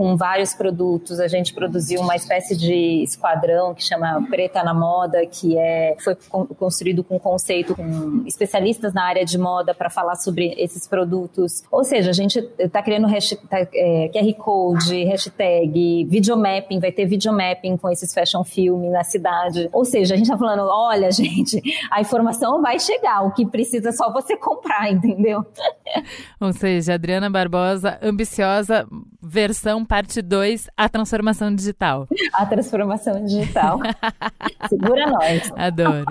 [0.00, 1.20] com vários produtos.
[1.20, 6.16] A gente produziu uma espécie de esquadrão que chama Preta na Moda, que é, foi
[6.58, 11.62] construído com conceito com especialistas na área de moda para falar sobre esses produtos.
[11.70, 17.76] Ou seja, a gente está criando hashtag, é, QR Code, hashtag, videomapping, vai ter videomapping
[17.76, 19.68] com esses fashion film na cidade.
[19.70, 23.90] Ou seja, a gente está falando, olha, gente, a informação vai chegar, o que precisa
[23.90, 25.44] é só você comprar, entendeu?
[26.40, 28.88] Ou seja, Adriana Barbosa, ambiciosa,
[29.22, 32.06] versão parte 2, a transformação digital.
[32.32, 33.80] A transformação digital.
[34.70, 35.50] Segura nós.
[35.56, 36.06] Adoro.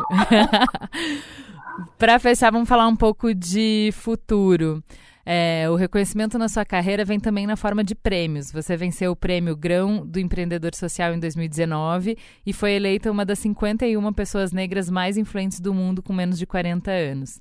[1.97, 4.83] Para fechar, vamos falar um pouco de futuro.
[5.25, 8.51] É, o reconhecimento na sua carreira vem também na forma de prêmios.
[8.51, 13.39] Você venceu o prêmio Grão do Empreendedor Social em 2019 e foi eleita uma das
[13.39, 17.39] 51 pessoas negras mais influentes do mundo com menos de 40 anos.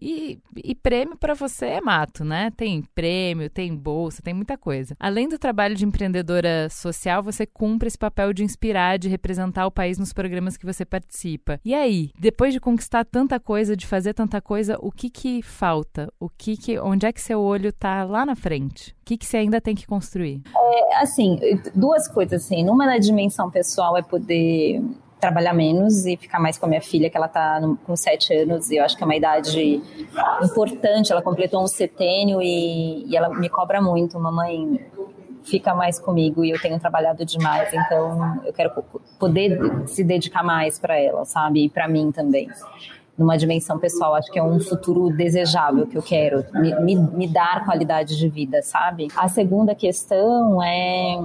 [0.00, 2.50] E, e prêmio para você é mato, né?
[2.56, 4.96] Tem prêmio, tem bolsa, tem muita coisa.
[4.98, 9.70] Além do trabalho de empreendedora social, você cumpre esse papel de inspirar, de representar o
[9.70, 11.60] país nos programas que você participa.
[11.64, 16.12] E aí, depois de conquistar tanta coisa, de fazer tanta coisa, o que que falta?
[16.18, 18.92] O que que, onde é que seu olho tá lá na frente?
[19.02, 20.42] O que que você ainda tem que construir?
[20.54, 21.38] É, assim,
[21.74, 22.64] duas coisas assim.
[22.64, 24.82] Numa na dimensão pessoal é poder
[25.20, 28.70] trabalhar menos e ficar mais com a minha filha, que ela está com sete anos,
[28.70, 29.82] e eu acho que é uma idade
[30.42, 31.12] importante.
[31.12, 34.80] Ela completou um setênio e, e ela me cobra muito, mamãe.
[35.44, 38.70] Fica mais comigo e eu tenho trabalhado demais, então eu quero
[39.18, 41.64] poder se dedicar mais para ela, sabe?
[41.64, 42.48] E para mim também
[43.18, 44.14] numa dimensão pessoal.
[44.14, 48.28] Acho que é um futuro desejável que eu quero, me, me, me, dar qualidade de
[48.28, 49.08] vida, sabe?
[49.16, 51.18] A segunda questão é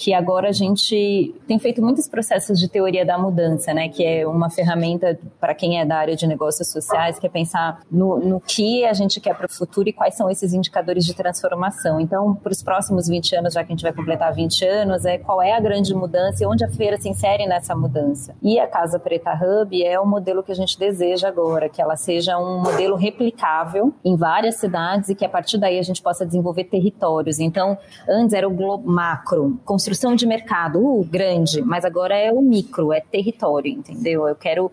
[0.00, 3.90] que agora a gente tem feito muitos processos de teoria da mudança, né?
[3.90, 7.82] Que é uma ferramenta para quem é da área de negócios sociais, que é pensar
[7.92, 11.12] no, no que a gente quer para o futuro e quais são esses indicadores de
[11.12, 12.00] transformação.
[12.00, 15.18] Então, para os próximos 20 anos, já que a gente vai completar 20 anos, é
[15.18, 18.34] qual é a grande mudança e onde a feira se insere nessa mudança.
[18.42, 21.94] E a Casa Preta Hub é o modelo que a gente deseja agora, que ela
[21.94, 26.24] seja um modelo replicável em várias cidades e que a partir daí a gente possa
[26.24, 27.38] desenvolver territórios.
[27.38, 27.76] Então,
[28.08, 33.00] antes era o macro, construção de mercado uh, grande, mas agora é o micro, é
[33.00, 34.28] território, entendeu?
[34.28, 34.70] Eu quero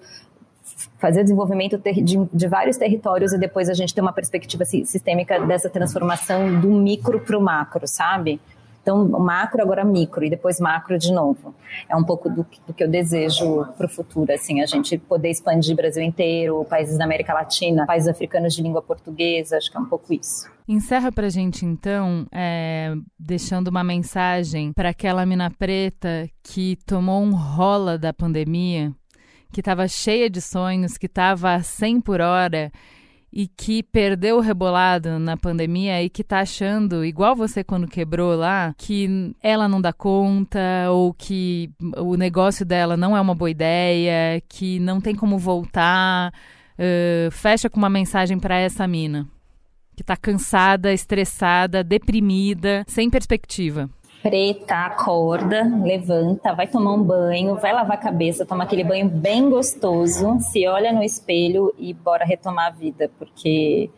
[0.99, 5.69] fazer desenvolvimento de, de, vários territórios e depois a gente ter uma perspectiva sistêmica dessa
[5.69, 8.39] transformação do micro para o macro, sabe?
[8.87, 11.53] Então, macro, agora micro, e depois macro de novo.
[11.89, 15.29] É um pouco do, do que eu desejo para o futuro, assim, a gente poder
[15.29, 19.79] expandir Brasil inteiro, países da América Latina, países africanos de língua portuguesa, acho que é
[19.81, 20.49] um pouco isso.
[20.65, 27.35] Encerra pra gente, então, é, deixando uma mensagem para aquela mina preta que tomou um
[27.35, 28.93] rola da pandemia,
[29.51, 32.71] que estava cheia de sonhos, que estava a 100 por hora
[33.31, 38.35] e que perdeu o rebolado na pandemia e que tá achando, igual você quando quebrou
[38.35, 40.59] lá, que ela não dá conta
[40.89, 46.33] ou que o negócio dela não é uma boa ideia, que não tem como voltar,
[46.79, 49.27] uh, fecha com uma mensagem para essa mina
[49.95, 53.89] que tá cansada, estressada, deprimida, sem perspectiva
[54.21, 59.49] preta, acorda, levanta, vai tomar um banho, vai lavar a cabeça, toma aquele banho bem
[59.49, 63.89] gostoso, se olha no espelho e bora retomar a vida, porque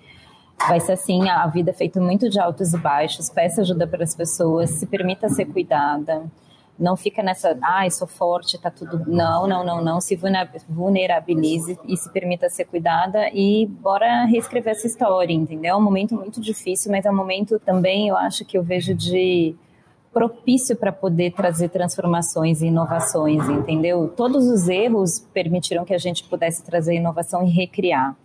[0.67, 4.03] vai ser assim, a vida é feita muito de altos e baixos, peça ajuda para
[4.03, 6.24] as pessoas, se permita ser cuidada,
[6.80, 9.03] não fica nessa, ai, ah, sou forte, tá tudo.
[9.05, 9.99] Não, não, não, não.
[9.99, 10.17] Se
[10.70, 15.74] vulnerabilize e se permita ser cuidada e bora reescrever essa história, entendeu?
[15.74, 18.95] É um momento muito difícil, mas é um momento também, eu acho que eu vejo
[18.95, 19.57] de
[20.14, 24.07] propício para poder trazer transformações e inovações, entendeu?
[24.16, 28.16] Todos os erros permitiram que a gente pudesse trazer inovação e recriar.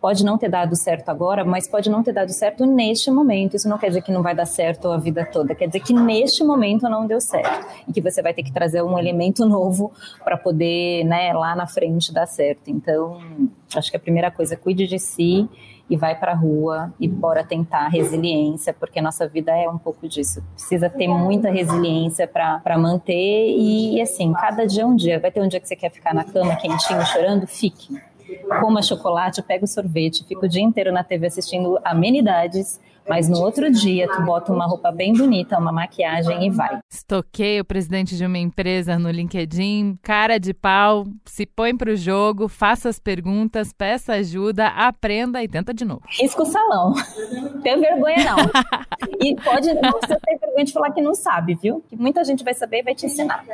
[0.00, 3.54] Pode não ter dado certo agora, mas pode não ter dado certo neste momento.
[3.54, 5.92] Isso não quer dizer que não vai dar certo a vida toda, quer dizer que
[5.92, 9.92] neste momento não deu certo e que você vai ter que trazer um elemento novo
[10.24, 12.68] para poder, né, lá na frente dar certo.
[12.68, 13.20] Então,
[13.76, 15.48] acho que a primeira coisa, cuide de si
[15.88, 20.08] e vai para a rua e bora tentar resiliência, porque nossa vida é um pouco
[20.08, 20.42] disso.
[20.54, 25.20] Precisa ter muita resiliência para manter e, assim, cada dia é um dia.
[25.20, 27.46] Vai ter um dia que você quer ficar na cama quentinho, chorando?
[27.46, 28.00] Fique.
[28.60, 33.38] Coma chocolate, pega o sorvete, fica o dia inteiro na TV assistindo amenidades mas no
[33.38, 36.78] outro dia, tu bota uma roupa bem bonita, uma maquiagem e vai.
[36.90, 42.48] Estoquei o presidente de uma empresa no LinkedIn, cara de pau, se põe pro jogo,
[42.48, 46.02] faça as perguntas, peça ajuda, aprenda e tenta de novo.
[46.20, 46.94] Risca o salão.
[47.62, 48.36] Tem vergonha não.
[49.20, 51.82] e pode não você ter vergonha de falar que não sabe, viu?
[51.88, 53.44] Que muita gente vai saber e vai te ensinar.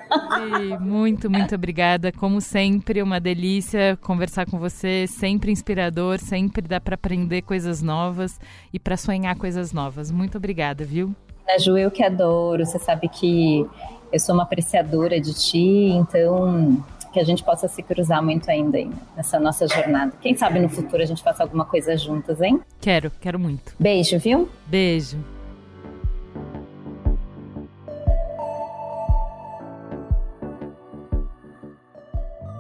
[0.61, 2.11] E muito, muito obrigada.
[2.13, 8.41] Como sempre, uma delícia conversar com você, sempre inspirador, sempre dá para aprender coisas novas
[8.73, 10.11] e para sonhar coisas novas.
[10.11, 11.15] Muito obrigada, viu?
[11.47, 12.67] Na Ju, eu que adoro.
[12.67, 13.67] Você sabe que
[14.13, 18.79] eu sou uma apreciadora de ti, então que a gente possa se cruzar muito ainda
[19.17, 20.13] nessa nossa jornada.
[20.21, 22.61] Quem sabe no futuro a gente faça alguma coisa juntas, hein?
[22.81, 23.75] Quero, quero muito.
[23.79, 24.49] Beijo, viu?
[24.67, 25.19] Beijo.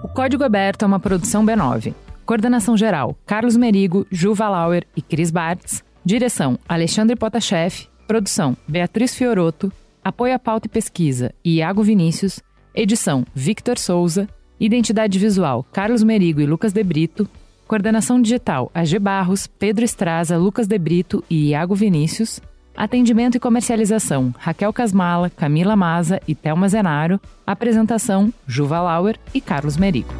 [0.02, 1.94] O Código Aberto é uma produção B9.
[2.24, 5.84] Coordenação geral: Carlos Merigo, Juva Lauer e Cris Bartz.
[6.08, 7.86] Direção: Alexandre Potashev.
[8.06, 9.70] Produção: Beatriz Fioroto.
[10.02, 12.40] Apoio à pauta e pesquisa: Iago Vinícius.
[12.74, 14.26] Edição: Victor Souza.
[14.58, 17.28] Identidade visual: Carlos Merigo e Lucas De Brito.
[17.66, 22.40] Coordenação digital: AG Barros, Pedro Estraza, Lucas De Brito e Iago Vinícius.
[22.74, 27.20] Atendimento e comercialização: Raquel Casmala, Camila Maza e Thelma Zenaro.
[27.46, 30.14] Apresentação: Juva Lauer e Carlos Merigo.